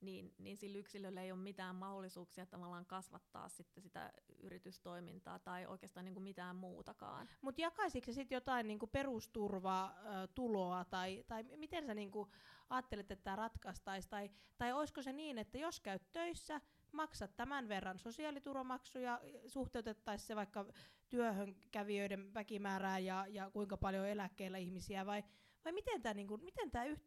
[0.00, 6.04] niin, niin sillä yksilöllä ei ole mitään mahdollisuuksia tavallaan kasvattaa sitten sitä yritystoimintaa tai oikeastaan
[6.04, 7.28] niin kuin mitään muutakaan.
[7.40, 12.30] Mutta jakaisitko se sitten jotain niin kuin perusturvatuloa tai, tai miten sä niin kuin
[12.70, 14.08] ajattelet, että tämä ratkaistaisi?
[14.08, 16.60] Tai, tai olisiko se niin, että jos käyt töissä,
[16.92, 20.66] maksat tämän verran sosiaaliturvamaksuja, suhteutettaisiin se vaikka
[21.08, 25.24] työhön kävijöiden väkimäärää ja, ja kuinka paljon eläkkeellä ihmisiä, vai
[25.64, 26.40] vai miten tämä niinku,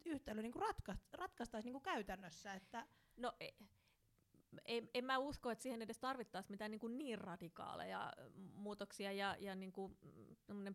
[0.06, 2.54] yhtälö niinku ratka, ratkaistaisiin niinku käytännössä?
[2.54, 2.88] Että
[3.18, 3.34] no,
[4.66, 8.14] ei, en mä usko, että siihen edes tarvittaisiin mitään niin, kuin niin radikaaleja
[8.54, 9.98] muutoksia ja, ja niin kuin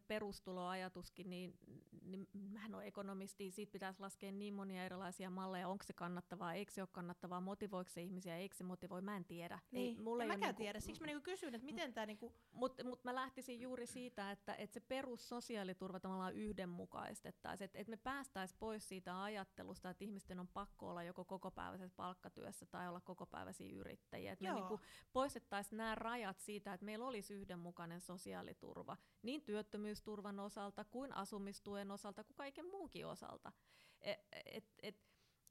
[0.09, 1.59] perustuloajatuskin, niin,
[2.03, 6.73] niin mähän olen ekonomisti, siitä pitäisi laskea niin monia erilaisia malleja, onko se kannattavaa, eikö
[6.73, 9.59] se ole kannattavaa, motivoiko se ihmisiä, eikö se motivoi, mä en tiedä.
[9.71, 12.07] Niin, ei, mulla en ei mäkään niinku, tiedä, siksi mä niinku kysyn, että miten tämä...
[12.07, 12.33] Niinku...
[12.53, 17.97] Mutta mut mä lähtisin juuri siitä, että, että se perussosiaaliturva tavallaan yhdenmukaistettaisiin, että, että me
[17.97, 23.68] päästäisiin pois siitä ajattelusta, että ihmisten on pakko olla joko kokopäiväisessä palkkatyössä tai olla kokopäiväisiä
[23.73, 24.33] yrittäjiä.
[24.33, 24.81] Että me niinku
[25.13, 32.25] poistettaisiin nämä rajat siitä, että meillä olisi yhdenmukainen sosiaaliturva niin työttömyysturvan osalta kuin asumistuen osalta
[32.25, 33.53] kuin kaiken muunkin osalta.
[34.01, 34.97] Et, et, et,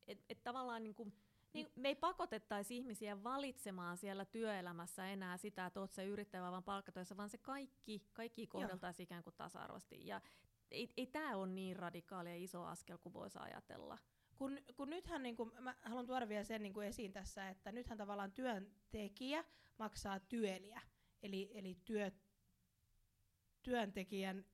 [0.07, 1.11] et, et tavallaan niinku,
[1.53, 6.63] niin me ei pakotettaisi ihmisiä valitsemaan siellä työelämässä enää sitä, että olet se yrittäjä vaan
[6.63, 10.07] palkkatöissä, vaan se kaikki, kaikki kohdeltaisiin ikään kuin tasa-arvoisesti.
[10.07, 10.22] Ja
[10.72, 13.97] ei, ei tämä ole niin radikaali ja iso askel kuin voisi ajatella.
[14.38, 17.71] Kun, kun nythän, niin kun, mä haluan tuoda vielä sen niin kuin esiin tässä, että
[17.71, 19.43] nythän tavallaan työntekijä
[19.77, 20.81] maksaa työliä,
[21.21, 22.11] eli, eli työ,
[23.63, 24.45] työntekijän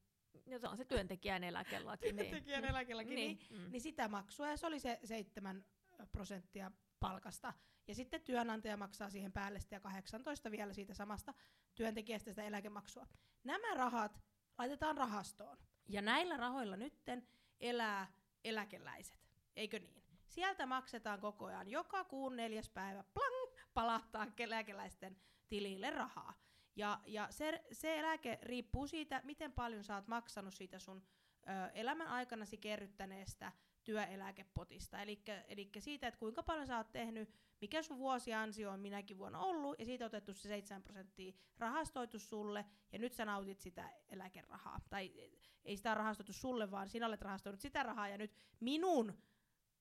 [0.46, 2.12] No se on se työntekijän eläkelaki.
[2.12, 2.16] niin.
[2.16, 3.72] työntekijän eläkelaki, niin, niin, mm.
[3.72, 5.66] niin sitä maksua, ja se oli se 7
[6.12, 7.54] prosenttia palkasta.
[7.88, 11.34] Ja sitten työnantaja maksaa siihen päälle ja 18 vielä siitä samasta
[11.76, 13.08] työntekijästä sitä eläkemaksua.
[13.44, 14.22] Nämä rahat
[14.58, 15.58] laitetaan rahastoon.
[15.88, 17.28] Ja näillä rahoilla nytten
[17.60, 18.14] elää
[18.44, 19.23] eläkeläiset.
[19.56, 20.04] Eikö niin?
[20.28, 25.18] Sieltä maksetaan koko ajan joka kuun neljäs päivä, plang, palahtaa eläkeläisten
[25.50, 26.34] tilille rahaa.
[26.76, 31.04] Ja, ja se, se eläke riippuu siitä, miten paljon sä oot maksanut siitä sun
[31.48, 33.52] ö, elämän aikanasi kerryttäneestä
[33.84, 35.02] työeläkepotista.
[35.02, 37.30] Eli siitä, että kuinka paljon sä oot tehnyt,
[37.62, 42.66] mikä sun vuosiansio on minäkin vuonna ollut, ja siitä otettu se 7 prosenttia rahastoitu sulle,
[42.92, 44.80] ja nyt sä nautit sitä eläkerahaa.
[44.90, 45.14] Tai
[45.66, 49.18] ei sitä rahastoitu sulle, vaan sinä olet rahastoinut sitä rahaa, ja nyt minun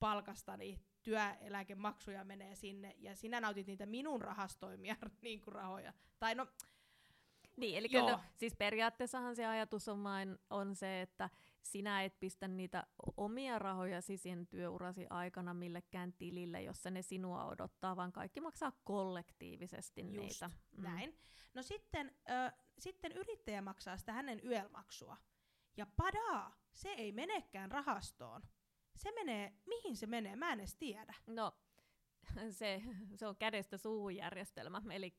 [0.03, 5.93] palkastani työeläkemaksuja menee sinne, ja sinä nautit niitä minun rahastoimia niin kuin rahoja.
[6.19, 6.47] Tai no,
[7.57, 11.31] niin, eli kyllä, no, siis periaatteessahan se ajatus on vain on se, että
[11.63, 12.87] sinä et pistä niitä
[13.17, 20.01] omia rahoja siihen työurasi aikana millekään tilille, jossa ne sinua odottaa, vaan kaikki maksaa kollektiivisesti
[20.01, 20.51] Just niitä.
[20.77, 20.83] Mm.
[20.83, 21.19] Näin.
[21.55, 25.17] No sitten, ö, sitten yrittäjä maksaa sitä hänen yelmaksua.
[25.77, 28.43] Ja padaa, se ei menekään rahastoon.
[28.97, 31.15] Se menee, mihin se menee, mä en edes tiedä.
[31.27, 31.53] No,
[32.51, 32.83] se,
[33.17, 34.83] se on kädestä suuhun järjestelmä.
[34.91, 35.15] Eli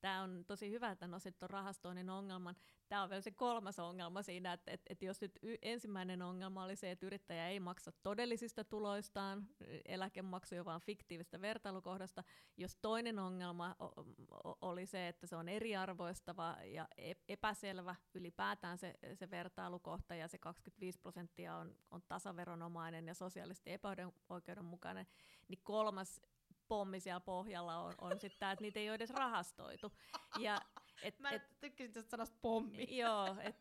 [0.00, 2.56] tämä on tosi hyvä, että nostit tuon rahastoinnin ongelman.
[2.88, 6.64] Tämä on vielä se kolmas ongelma siinä, että, että, että jos nyt y- ensimmäinen ongelma
[6.64, 9.48] oli se, että yrittäjä ei maksa todellisista tuloistaan
[9.84, 12.24] eläkemaksuja, vaan fiktiivistä vertailukohdasta.
[12.56, 14.00] Jos toinen ongelma o-
[14.48, 20.28] o- oli se, että se on eriarvoistava ja e- epäselvä ylipäätään se, se vertailukohta ja
[20.28, 25.06] se 25 prosenttia on, on tasaveronomainen ja sosiaalisesti epäoikeudenmukainen,
[25.48, 26.20] niin kolmas
[26.68, 29.92] pommi siellä pohjalla on, on sitten tämä, että niitä ei ole edes rahastoitu.
[30.38, 30.60] Ja,
[31.02, 32.96] et, Mä et, tykkäsin tästä sanasta pommi.
[32.96, 33.56] Joo, et,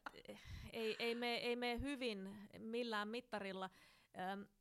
[0.73, 3.69] ei, ei, me, ei me hyvin millään mittarilla.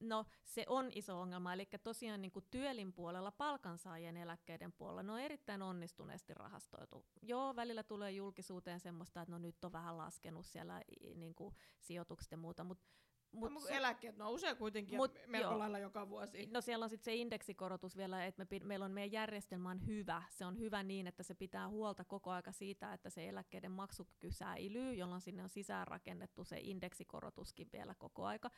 [0.00, 5.12] No se on iso ongelma, eli tosiaan niin kuin työlin puolella, palkansaajien eläkkeiden puolella, ne
[5.12, 7.04] on erittäin onnistuneesti rahastoitu.
[7.22, 10.82] Joo, välillä tulee julkisuuteen semmoista, että no nyt on vähän laskenut siellä
[11.14, 12.84] niin kuin sijoitukset ja muuta, mutta
[13.36, 16.46] Mut no, eläkkeet nousee kuitenkin mut, melko lailla joka vuosi.
[16.46, 20.22] No siellä on sitten se indeksikorotus vielä, että me, meillä on meidän järjestelmä on hyvä.
[20.30, 24.30] Se on hyvä niin, että se pitää huolta koko aika siitä, että se eläkkeiden maksukyky
[24.30, 28.50] säilyy, jolloin sinne on sisäänrakennettu se indeksikorotuskin vielä koko aika.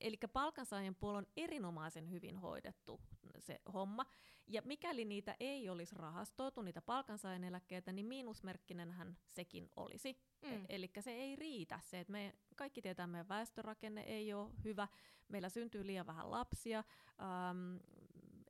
[0.00, 3.00] Eli palkansaajien puolella on erinomaisen hyvin hoidettu
[3.38, 4.06] se homma.
[4.48, 10.18] Ja mikäli niitä ei olisi rahastoitu, niitä palkansaajan eläkkeitä, niin miinusmerkkinenhän sekin olisi.
[10.42, 10.52] Mm.
[10.52, 11.80] E- Eli se ei riitä.
[11.84, 14.88] Se, että me kaikki tietää, että meidän väestörakenne ei ole hyvä,
[15.28, 16.84] meillä syntyy liian vähän lapsia,
[17.20, 17.76] ähm,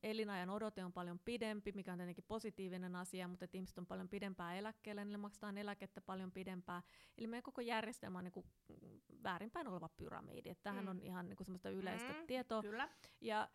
[0.03, 4.09] elinajan odote on paljon pidempi, mikä on tietenkin positiivinen asia, mutta että ihmiset on paljon
[4.09, 6.83] pidempää eläkkeellä, niin maksetaan eläkettä paljon pidempää.
[7.19, 8.47] Eli meidän koko järjestelmä on niin kuin
[9.23, 10.55] väärinpäin oleva pyramidi.
[10.55, 10.91] Tämähän mm.
[10.91, 12.63] on ihan niin kuin semmoista yleistä mm, tietoa.
[12.63, 12.89] Kyllä.
[13.21, 13.49] Ja,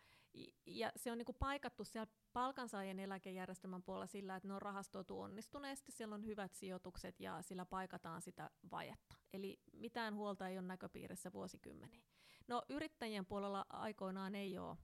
[0.66, 5.20] ja se on niin kuin paikattu siellä palkansaajien eläkejärjestelmän puolella sillä, että ne on rahastoitu
[5.20, 9.16] onnistuneesti, siellä on hyvät sijoitukset ja sillä paikataan sitä vajetta.
[9.32, 12.04] Eli mitään huolta ei ole näköpiirissä vuosikymmeniin.
[12.48, 14.76] No yrittäjien puolella aikoinaan ei ole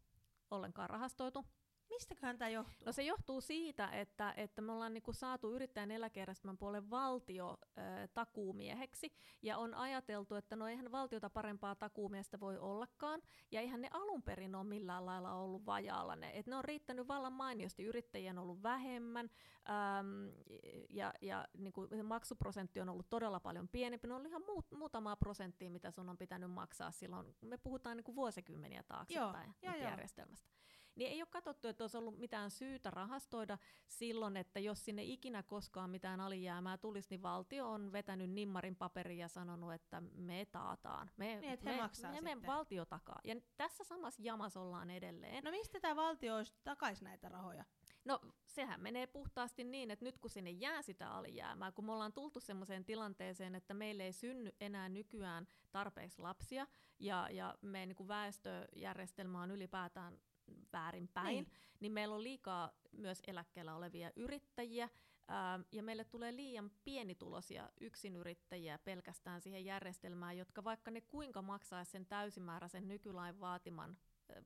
[0.50, 1.44] ollenkaan rahastoitu.
[1.88, 2.86] Mistäköhän tämä johtuu?
[2.86, 8.08] No se johtuu siitä, että, että me ollaan niinku saatu yrittäjän eläkejärjestelmän puolen valtio ö,
[8.14, 9.12] takuumieheksi,
[9.42, 14.22] ja on ajateltu, että no eihän valtiota parempaa takuumiestä voi ollakaan, ja eihän ne alun
[14.22, 16.16] perin ole millään lailla ollut vajaalla.
[16.16, 19.30] Ne, et ne on riittänyt vallan mainiosti, yrittäjien on ollut vähemmän,
[19.68, 20.32] äm,
[20.90, 24.08] ja, ja niinku, maksuprosentti on ollut todella paljon pienempi.
[24.08, 27.36] Ne on ihan muut, muutamaa prosenttia, mitä sun on pitänyt maksaa silloin.
[27.44, 30.48] Me puhutaan niinku vuosikymmeniä taaksepäin joo, joo, järjestelmästä.
[30.48, 30.67] Joo
[30.98, 35.42] niin ei ole katsottu, että olisi ollut mitään syytä rahastoida silloin, että jos sinne ikinä
[35.42, 41.10] koskaan mitään alijäämää tulisi, niin valtio on vetänyt nimmarin paperia ja sanonut, että me taataan.
[41.16, 43.20] Me, niin, että me, he maksaa me, me valtio takaa.
[43.24, 45.44] Ja tässä samassa jamassa ollaan edelleen.
[45.44, 47.64] No mistä tämä valtio olisi takaisin näitä rahoja?
[48.04, 52.12] No sehän menee puhtaasti niin, että nyt kun sinne jää sitä alijäämää, kun me ollaan
[52.12, 56.66] tultu sellaiseen tilanteeseen, että meille ei synny enää nykyään tarpeeksi lapsia
[56.98, 60.18] ja, ja meidän niin väestöjärjestelmä on ylipäätään
[60.72, 61.52] väärinpäin, niin.
[61.80, 64.88] niin meillä on liikaa myös eläkkeellä olevia yrittäjiä,
[65.28, 71.84] ää, ja meille tulee liian pienituloisia yksinyrittäjiä pelkästään siihen järjestelmään, jotka vaikka ne kuinka maksaa
[71.84, 73.96] sen täysimääräisen nykylain vaatiman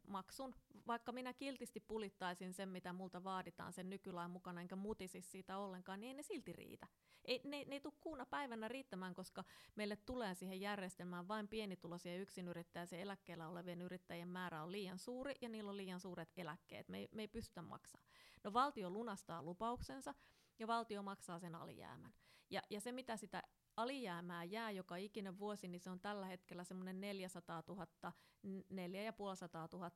[0.06, 0.54] maksun,
[0.86, 6.00] vaikka minä kiltisti pulittaisin sen, mitä multa vaaditaan sen nykylain mukana, enkä mutisi siitä ollenkaan,
[6.00, 6.86] niin ei ne silti riitä.
[7.24, 9.44] Ei, ne, ne ei tule kuuna päivänä riittämään, koska
[9.76, 15.34] meille tulee siihen järjestelmään vain pienituloisia yksinyrittäjiä, se eläkkeellä olevien yrittäjien määrä on liian suuri
[15.40, 16.88] ja niillä on liian suuret eläkkeet.
[16.88, 18.08] Me ei, me ei pystytä maksamaan.
[18.44, 20.14] No valtio lunastaa lupauksensa
[20.58, 22.12] ja valtio maksaa sen alijäämän.
[22.50, 23.42] Ja, ja se, mitä sitä
[23.76, 28.12] alijäämää jää joka ikinen vuosi, niin se on tällä hetkellä semmoinen 400 000,
[28.42, 29.90] 450 000,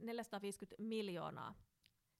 [0.00, 1.54] 450 miljoonaa.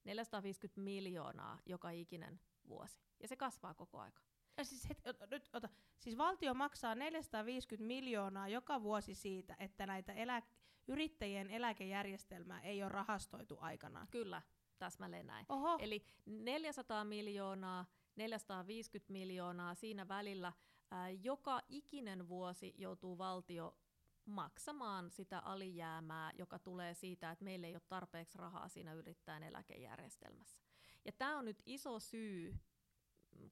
[0.04, 2.98] 450 miljoonaa joka ikinen vuosi.
[3.20, 4.22] Ja se kasvaa koko aika.
[4.56, 5.68] Ja siis, het, ota, nyt, ota,
[5.98, 10.42] siis valtio maksaa 450 miljoonaa joka vuosi siitä, että näitä elä,
[10.88, 14.08] yrittäjien eläkejärjestelmää ei ole rahastoitu aikanaan.
[14.10, 14.42] Kyllä,
[14.78, 15.46] täsmälleen näin.
[15.48, 15.78] Oho.
[15.80, 17.86] Eli 400 miljoonaa
[18.16, 20.52] 450 miljoonaa siinä välillä.
[21.22, 23.76] Joka ikinen vuosi joutuu valtio
[24.24, 30.58] maksamaan sitä alijäämää, joka tulee siitä, että meillä ei ole tarpeeksi rahaa siinä yrittäjän eläkejärjestelmässä.
[31.04, 32.54] Ja tämä on nyt iso syy,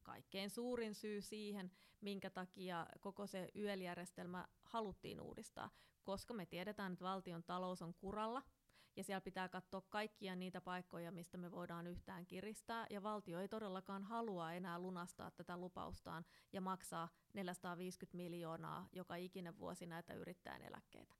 [0.02, 5.70] kaikkein suurin syy siihen, minkä takia koko se YEL-järjestelmä haluttiin uudistaa,
[6.02, 8.42] koska me tiedetään, että valtion talous on kuralla,
[8.97, 13.49] ja siellä pitää katsoa kaikkia niitä paikkoja, mistä me voidaan yhtään kiristää, ja valtio ei
[13.49, 20.62] todellakaan halua enää lunastaa tätä lupaustaan ja maksaa 450 miljoonaa joka ikinen vuosi näitä yrittäjän
[20.62, 21.14] eläkkeitä.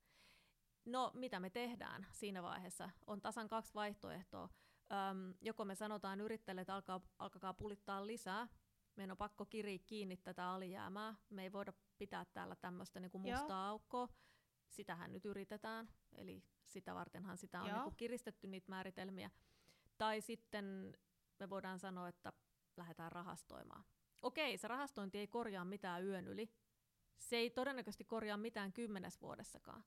[0.85, 2.89] No, mitä me tehdään siinä vaiheessa?
[3.07, 4.49] On tasan kaksi vaihtoehtoa.
[4.91, 8.47] Öm, joko me sanotaan yrittäjille, että alkaa, alkakaa pulittaa lisää,
[8.95, 13.65] meidän on pakko kiri kiinni tätä alijäämää, me ei voida pitää täällä tämmöistä niinku mustaa
[13.65, 13.71] Joo.
[13.71, 14.09] aukkoa,
[14.69, 19.29] sitähän nyt yritetään, eli sitä vartenhan sitä on niinku kiristetty niitä määritelmiä.
[19.97, 20.97] Tai sitten
[21.39, 22.33] me voidaan sanoa, että
[22.77, 23.83] lähdetään rahastoimaan.
[24.21, 26.49] Okei, se rahastointi ei korjaa mitään yön yli.
[27.17, 29.83] Se ei todennäköisesti korjaa mitään kymmenes vuodessakaan.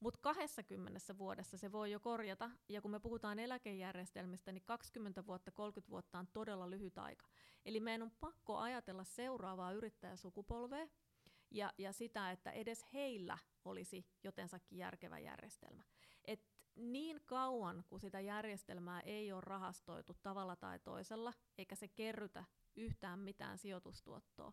[0.00, 5.50] Mutta 20 vuodessa se voi jo korjata, ja kun me puhutaan eläkejärjestelmistä, niin 20 vuotta,
[5.50, 7.26] 30 vuotta on todella lyhyt aika.
[7.64, 10.88] Eli meidän on pakko ajatella seuraavaa yrittäjäsukupolvea,
[11.50, 15.82] ja, ja sitä, että edes heillä olisi jotensakin järkevä järjestelmä.
[16.24, 22.44] Et niin kauan, kun sitä järjestelmää ei ole rahastoitu tavalla tai toisella, eikä se kerrytä
[22.76, 24.52] yhtään mitään sijoitustuottoa,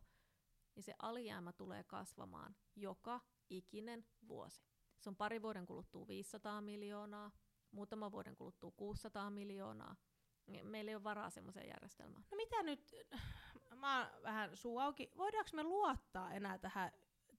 [0.76, 3.20] niin se alijäämä tulee kasvamaan joka
[3.50, 4.64] ikinen vuosi.
[5.00, 7.32] Se on pari vuoden kuluttua 500 miljoonaa,
[7.72, 9.96] muutama vuoden kuluttua 600 miljoonaa.
[10.64, 12.26] Meillä ei ole varaa semmoiseen järjestelmään.
[12.32, 12.96] No mitä nyt,
[13.76, 16.92] mä oon vähän suu auki, voidaanko me luottaa enää tähän,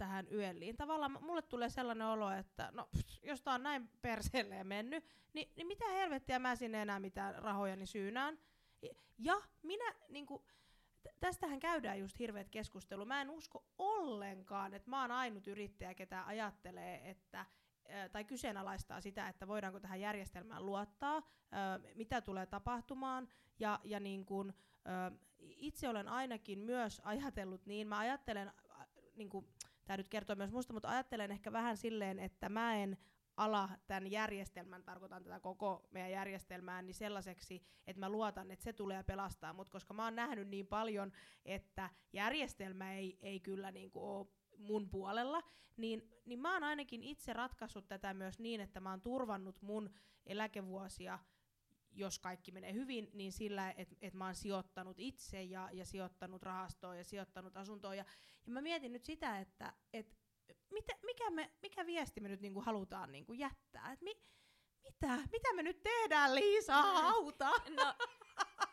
[0.02, 0.76] tähän yölliin?
[0.76, 5.52] Tavallaan mulle tulee sellainen olo, että no, pff, jos tää on näin perseelleen mennyt, niin,
[5.56, 8.38] niin mitä helvettiä mä sinne enää mitään rahojani syynään?
[9.18, 10.44] Ja minä, niinku,
[11.20, 13.04] tästähän käydään just hirveät keskustelu.
[13.04, 17.46] Mä en usko ollenkaan, että mä oon ainut yrittäjä, ketä ajattelee, että
[18.12, 21.22] tai kyseenalaistaa sitä, että voidaanko tähän järjestelmään luottaa,
[21.94, 23.28] mitä tulee tapahtumaan,
[23.58, 24.54] ja, ja niin kun,
[25.40, 28.52] itse olen ainakin myös ajatellut niin, mä ajattelen,
[29.16, 29.46] niin kuin,
[29.84, 32.96] tämä nyt kertoo myös musta, mutta ajattelen ehkä vähän silleen, että mä en
[33.36, 38.72] ala tämän järjestelmän, tarkoitan tätä koko meidän järjestelmää, niin sellaiseksi, että mä luotan, että se
[38.72, 39.52] tulee pelastaa.
[39.52, 41.12] Mut, koska mä oon nähnyt niin paljon,
[41.44, 44.26] että järjestelmä ei, ei kyllä niin kuin ole
[44.58, 45.42] mun puolella,
[45.76, 49.90] niin, niin mä oon ainakin itse ratkaissut tätä myös niin, että mä oon turvannut mun
[50.26, 51.18] eläkevuosia
[51.92, 56.42] jos kaikki menee hyvin, niin sillä, että et mä oon sijoittanut itse ja, ja sijoittanut
[56.42, 57.96] rahastoon ja sijoittanut asuntoon.
[57.96, 58.04] Ja,
[58.46, 60.16] ja mä mietin nyt sitä, että et
[60.70, 63.92] mitä, mikä, me, mikä viesti me nyt niinku halutaan niinku jättää.
[63.92, 64.14] Et mi,
[64.82, 65.16] mitä?
[65.16, 66.80] Mitä me nyt tehdään, Liisa?
[66.80, 67.50] Auta!
[67.50, 67.94] No,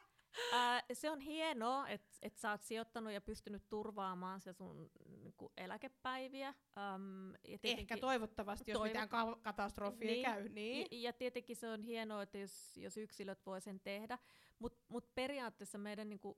[0.52, 5.52] Ää, se on hienoa, että et sä oot sijoittanut ja pystynyt turvaamaan se sun niinku,
[5.58, 6.48] eläkepäiviä.
[6.48, 10.50] Äm, ja Ehkä toivottavasti, jos mitään ka- katastrofia niin, käy.
[10.50, 10.88] Niin.
[10.92, 14.18] Ja, ja tietenkin se on hienoa, että jos, jos yksilöt voi sen tehdä,
[14.60, 16.38] mutta mut periaatteessa meidän niinku,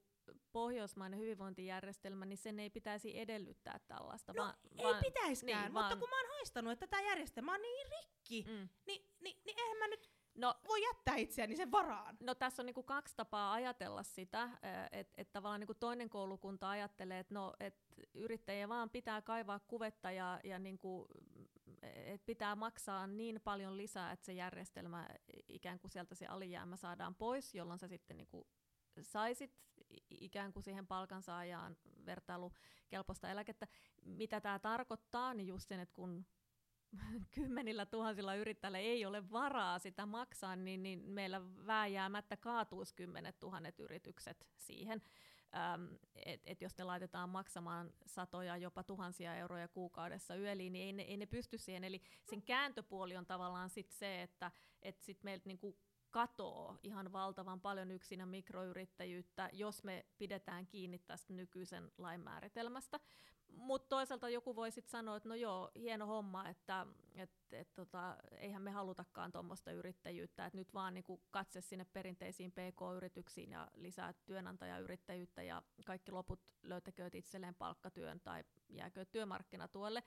[0.51, 4.33] pohjoismainen hyvinvointijärjestelmä, niin sen ei pitäisi edellyttää tällaista.
[4.33, 5.99] No, vaan, ei vaan, pitäiskään, niin, mutta vaan...
[5.99, 8.69] kun mä oon haistanut, että tämä järjestelmä on niin rikki, mm.
[8.85, 12.17] niin, niin, niin eihän mä nyt No, voi jättää itseäni sen varaan.
[12.19, 14.49] No tässä on niinku kaksi tapaa ajatella sitä,
[14.91, 17.75] että et tavallaan niinku toinen koulukunta ajattelee, että no, et
[18.13, 21.07] yrittäjä vaan pitää kaivaa kuvetta ja, ja niinku,
[21.81, 25.07] et pitää maksaa niin paljon lisää, että se järjestelmä
[25.47, 28.47] ikään kuin sieltä se alijäämä saadaan pois, jolloin sä sitten niinku
[29.01, 29.61] saisit
[30.09, 33.67] ikään kuin siihen palkansaajaan vertailukelpoista eläkettä.
[34.05, 36.25] Mitä tämä tarkoittaa, niin just sen, että kun
[37.35, 43.79] kymmenillä tuhansilla yrittäjillä ei ole varaa sitä maksaa, niin, niin meillä vääjäämättä kaatuisi kymmenet tuhannet
[43.79, 45.01] yritykset siihen.
[45.55, 45.85] Ähm,
[46.25, 51.03] et, et jos ne laitetaan maksamaan satoja, jopa tuhansia euroja kuukaudessa yöliin, niin ei ne,
[51.03, 51.83] ei ne pysty siihen.
[51.83, 55.77] Eli sen kääntöpuoli on tavallaan sit se, että et sit meiltä niinku
[56.11, 62.99] katoo ihan valtavan paljon yksinä mikroyrittäjyyttä, jos me pidetään kiinni tästä nykyisen lain määritelmästä.
[63.55, 68.17] Mutta toisaalta joku voi sitten sanoa, että no joo, hieno homma, että et, et, tota,
[68.31, 74.13] eihän me halutakaan tuommoista yrittäjyyttä, että nyt vaan niinku katse sinne perinteisiin PK-yrityksiin ja lisää
[74.25, 80.03] työnantajayrittäjyyttä ja kaikki loput löytäkööt itselleen palkkatyön tai jääkö työmarkkinatuelle.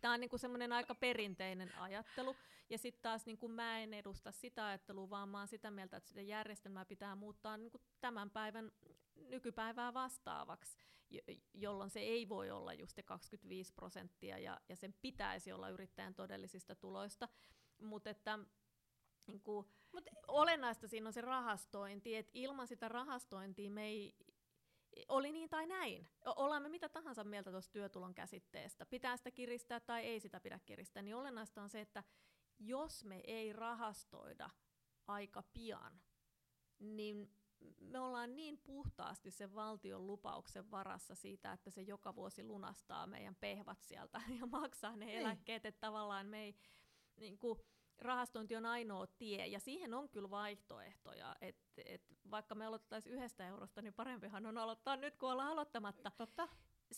[0.00, 2.36] Tämä on niinku semmoinen aika perinteinen ajattelu.
[2.70, 6.08] Ja sitten taas niinku mä en edusta sitä ajattelua, vaan mä oon sitä mieltä, että
[6.08, 8.72] sitä järjestelmää pitää muuttaa niinku tämän päivän
[9.16, 10.78] nykypäivää vastaavaksi,
[11.54, 16.74] jolloin se ei voi olla just 25 prosenttia ja, ja sen pitäisi olla yrittäjän todellisista
[16.74, 17.28] tuloista.
[17.82, 18.38] Mutta että
[19.26, 24.14] niin kuin, Mut, olennaista siinä on se rahastointi, että ilman sitä rahastointia me ei,
[25.08, 26.08] oli niin tai näin.
[26.24, 28.86] Ollaan me mitä tahansa mieltä tuosta työtulon käsitteestä.
[28.86, 31.02] Pitää sitä kiristää tai ei sitä pidä kiristää.
[31.02, 32.04] Niin olennaista on se, että
[32.58, 34.50] jos me ei rahastoida
[35.06, 36.00] aika pian,
[36.78, 37.30] niin
[37.80, 43.34] me ollaan niin puhtaasti sen valtion lupauksen varassa siitä, että se joka vuosi lunastaa meidän
[43.34, 45.18] pehvat sieltä ja maksaa ne niin.
[45.18, 46.54] eläkkeet, että tavallaan me ei,
[47.16, 47.60] niin kuin,
[47.98, 53.48] rahastointi on ainoa tie, ja siihen on kyllä vaihtoehtoja, että et vaikka me aloitettaisiin yhdestä
[53.48, 56.10] eurosta, niin parempihan on aloittaa nyt, kun ollaan aloittamatta.
[56.16, 56.48] Totta.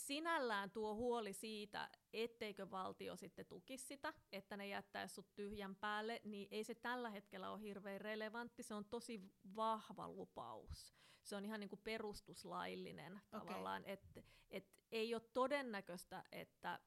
[0.09, 6.21] Sinällään tuo huoli siitä, etteikö valtio sitten tukisi sitä, että ne jättäisi sut tyhjän päälle,
[6.25, 9.21] niin ei se tällä hetkellä ole hirveän relevantti, se on tosi
[9.57, 10.95] vahva lupaus.
[11.23, 13.47] Se on ihan niin kuin perustuslaillinen okay.
[13.47, 16.81] tavallaan, että et ei ole todennäköistä, että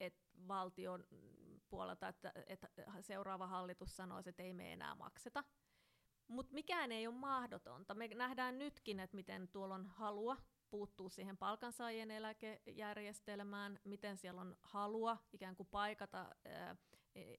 [0.00, 0.14] et
[0.48, 1.04] valtion
[1.68, 2.68] puolelta, että, että
[3.00, 5.44] seuraava hallitus sanoisi, että ei me enää makseta.
[6.28, 7.94] Mutta mikään ei ole mahdotonta.
[7.94, 10.36] Me nähdään nytkin, että miten tuolla on halua
[10.70, 16.34] puuttuu siihen palkansaajien eläkejärjestelmään, miten siellä on halua ikään kuin paikata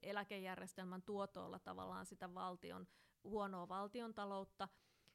[0.04, 2.88] eläkejärjestelmän tuotolla tavallaan sitä valtion,
[3.24, 4.68] huonoa valtion taloutta.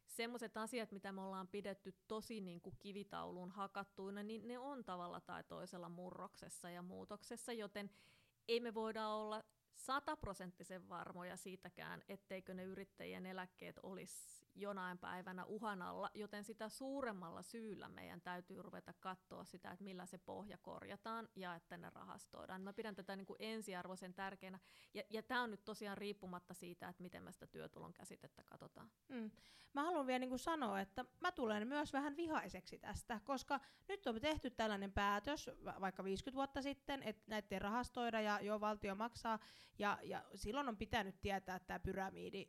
[0.06, 5.20] Semmoiset asiat, mitä me ollaan pidetty tosi niin kuin kivitauluun hakattuina, niin ne on tavalla
[5.20, 7.90] tai toisella murroksessa ja muutoksessa, joten
[8.48, 9.44] ei me voida olla
[9.74, 17.42] sataprosenttisen varmoja siitäkään, etteikö ne yrittäjien eläkkeet olisi jonain päivänä uhan alla, joten sitä suuremmalla
[17.42, 22.62] syyllä meidän täytyy ruveta katsoa sitä, että millä se pohja korjataan ja että ne rahastoidaan.
[22.62, 24.59] Mä pidän tätä niin kuin ensiarvoisen tärkeänä,
[24.94, 28.90] ja, ja tämä on nyt tosiaan riippumatta siitä, että miten me sitä työtulon käsitettä katsotaan.
[29.09, 29.30] Mm.
[29.72, 34.07] Mä haluan vielä niin kuin sanoa, että mä tulen myös vähän vihaiseksi tästä, koska nyt
[34.07, 39.38] on tehty tällainen päätös vaikka 50 vuotta sitten, että näitä rahastoida ja jo valtio maksaa,
[39.78, 42.48] ja, ja silloin on pitänyt tietää, tämä pyramidi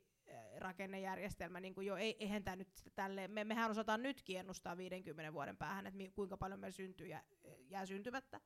[0.58, 5.34] rakennejärjestelmä, niin kuin jo, ei, eihän tämä nyt tälle, me, mehän osataan nytkin ennustaa 50
[5.34, 7.24] vuoden päähän, että mi, kuinka paljon me syntyy ja
[7.70, 8.42] jää syntymättä,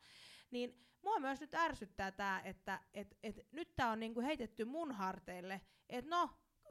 [0.52, 4.92] niin mua myös nyt ärsyttää tämä, että et, et, nyt tämä on niinku heitetty mun
[4.92, 6.30] harteille, että no,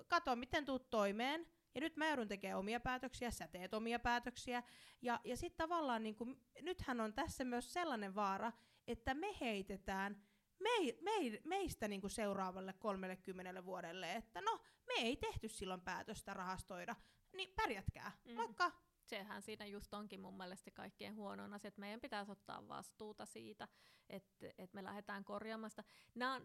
[0.09, 4.63] kato miten tuut toimeen, ja nyt mä joudun tekemään omia päätöksiä, sä teet omia päätöksiä,
[5.03, 8.53] ja, ja sitten tavallaan niinku, nythän on tässä myös sellainen vaara,
[8.87, 10.23] että me heitetään
[10.61, 16.35] me, me, meistä niin kuin seuraavalle 30 vuodelle, että no, me ei tehty silloin päätöstä
[16.35, 16.97] rahastoida,
[17.37, 18.35] niin pärjätkää, mm.
[18.35, 18.73] moikka!
[19.15, 23.69] Sehän siinä just onkin mun mielestä kaikkein huonoin asia, että meidän pitäisi ottaa vastuuta siitä,
[24.11, 25.85] että, että me lähdetään korjaamaan sitä.
[26.15, 26.41] Nämä,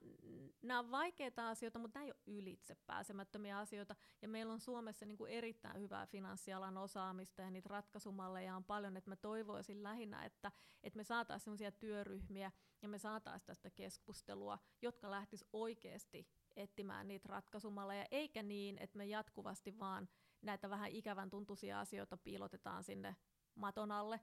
[0.61, 5.05] nämä on vaikeita asioita, mutta nämä ei ole ylitse pääsemättömiä asioita, ja meillä on Suomessa
[5.05, 10.25] niin kuin erittäin hyvää finanssialan osaamista, ja niitä ratkaisumalleja on paljon, että mä toivoisin lähinnä,
[10.25, 10.51] että,
[10.83, 12.51] että me saataisiin sellaisia työryhmiä,
[12.81, 19.05] ja me saataisiin tästä keskustelua, jotka lähtis oikeasti etsimään niitä ratkaisumalleja, eikä niin, että me
[19.05, 20.09] jatkuvasti vaan
[20.41, 23.15] näitä vähän ikävän tuntuisia asioita piilotetaan sinne
[23.55, 24.19] maton alle,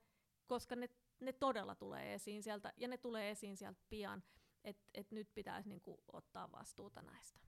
[0.47, 0.89] koska ne,
[1.21, 4.23] ne todella tulee esiin sieltä, ja ne tulee esiin sieltä pian,
[4.65, 7.41] että et nyt pitäisi niinku ottaa vastuuta näistä.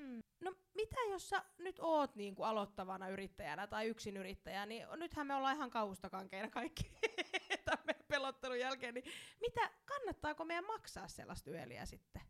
[0.00, 0.20] Hmm.
[0.40, 5.56] No mitä jos sä nyt oot niinku aloittavana yrittäjänä tai yrittäjä, niin nythän me ollaan
[5.56, 6.92] ihan kaustakankeina kaikki
[7.64, 9.04] tämän pelottelun jälkeen, niin
[9.40, 12.22] mitä, kannattaako meidän maksaa sellaista yöliä sitten?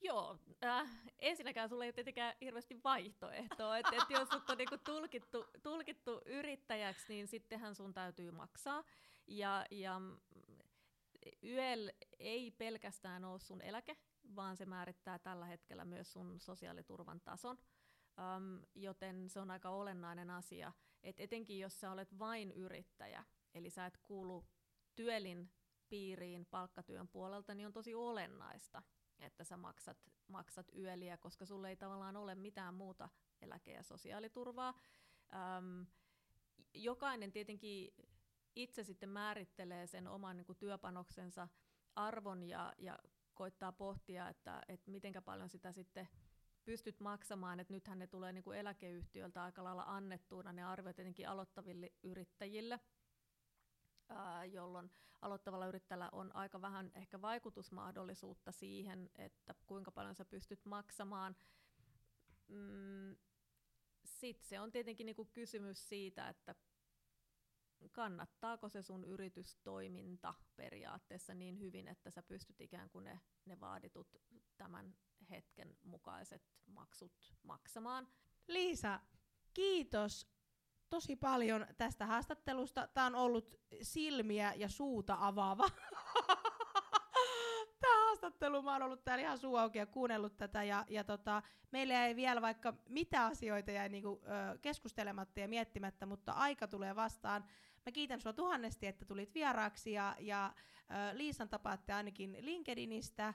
[0.00, 4.78] Joo, äh, ensinnäkään sulla ei ole tietenkään hirveästi vaihtoehtoa, että et jos sut on niinku
[4.78, 8.84] tulkittu, tulkittu yrittäjäksi, niin sittenhän sun täytyy maksaa.
[9.26, 10.00] Ja, ja
[11.42, 13.96] YEL ei pelkästään ole sun eläke,
[14.36, 17.58] vaan se määrittää tällä hetkellä myös sun sosiaaliturvan tason.
[18.36, 20.72] Um, joten se on aika olennainen asia,
[21.02, 23.24] että etenkin jos sä olet vain yrittäjä,
[23.54, 24.46] eli sä et kuulu
[24.94, 25.50] työlin
[25.88, 28.82] piiriin palkkatyön puolelta, niin on tosi olennaista,
[29.20, 29.96] että sä maksat,
[30.28, 33.08] maksat yöliä, koska sulle ei tavallaan ole mitään muuta
[33.40, 34.74] eläke- ja sosiaaliturvaa.
[35.58, 35.86] Um,
[36.74, 37.94] jokainen tietenkin
[38.56, 41.48] itse sitten määrittelee sen oman niin kuin työpanoksensa
[41.96, 42.98] arvon ja, ja
[43.34, 46.08] koittaa pohtia, että, että miten paljon sitä sitten
[46.64, 51.28] pystyt maksamaan, että nythän ne tulee niin kuin eläkeyhtiöltä aika lailla annettuuna ne arviot tietenkin
[51.28, 52.80] aloittaville yrittäjille,
[54.52, 54.90] jolloin
[55.22, 61.36] aloittavalla yrittäjällä on aika vähän ehkä vaikutusmahdollisuutta siihen, että kuinka paljon sä pystyt maksamaan.
[62.48, 63.16] Mm,
[64.04, 66.54] Sitten se on tietenkin niinku kysymys siitä, että
[67.92, 74.16] kannattaako se sun yritystoiminta periaatteessa niin hyvin, että sä pystyt ikään kuin ne, ne vaaditut
[74.56, 74.96] tämän
[75.30, 78.08] hetken mukaiset maksut maksamaan.
[78.46, 79.00] Liisa,
[79.54, 80.37] kiitos
[80.90, 82.88] tosi paljon tästä haastattelusta.
[82.94, 85.68] Tämä on ollut silmiä ja suuta avaava.
[87.80, 90.64] Tämä haastattelu, mä oon ollut täällä ihan suu auki ja kuunnellut tätä.
[90.64, 96.06] Ja, ja tota, meillä ei vielä vaikka mitä asioita jäi niinku, ö, keskustelematta ja miettimättä,
[96.06, 97.44] mutta aika tulee vastaan.
[97.86, 103.34] Mä kiitän sua tuhannesti, että tulit vieraaksi ja, ja ö, Liisan tapaatte ainakin LinkedInistä.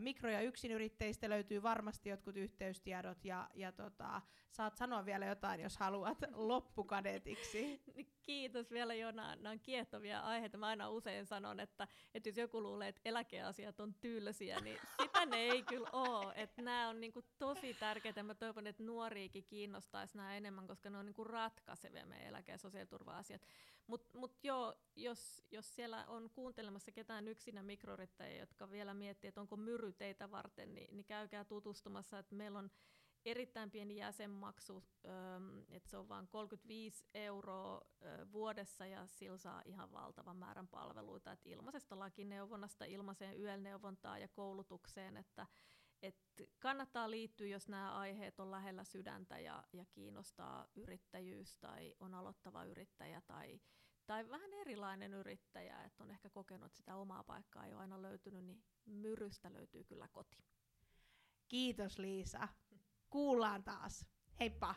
[0.00, 5.76] Mikro- ja yksinyrittäjistä löytyy varmasti jotkut yhteystiedot ja, ja tota, saat sanoa vielä jotain, jos
[5.76, 7.82] haluat loppukadetiksi.
[8.22, 10.58] Kiitos vielä Jona, nämä on kiehtovia aiheita.
[10.58, 15.26] Mä aina usein sanon, että, että jos joku luulee, että eläkeasiat on tylsiä, niin sitä
[15.26, 16.32] ne ei kyllä ole.
[16.36, 18.22] Että nämä on niinku tosi tärkeitä.
[18.22, 22.58] Mä toivon, että nuoriikin kiinnostaisi nämä enemmän, koska ne on niinku ratkaisevia meidän eläke- ja
[22.58, 23.46] sosiaaliturva-asiat.
[23.86, 29.40] Mutta mut joo, jos, jos siellä on kuuntelemassa ketään yksinä mikrorittajia, jotka vielä miettii, että
[29.40, 32.70] onko myry teitä varten, niin, niin käykää tutustumassa, että meillä on
[33.24, 34.84] erittäin pieni jäsenmaksu,
[35.68, 37.80] että se on vain 35 euroa
[38.32, 45.16] vuodessa ja sillä saa ihan valtavan määrän palveluita, että ilmaisesta lakineuvonnasta, ilmaiseen yölneuvontaan ja koulutukseen,
[45.16, 45.46] että
[46.02, 46.16] et
[46.58, 52.64] kannattaa liittyä, jos nämä aiheet on lähellä sydäntä ja, ja kiinnostaa yrittäjyys tai on aloittava
[52.64, 53.60] yrittäjä tai,
[54.06, 58.44] tai vähän erilainen yrittäjä, että on ehkä kokenut, sitä omaa paikkaa ei ole aina löytynyt,
[58.44, 60.44] niin myrystä löytyy kyllä koti.
[61.48, 62.48] Kiitos Liisa.
[63.10, 64.06] Kuullaan taas.
[64.40, 64.74] Heippa!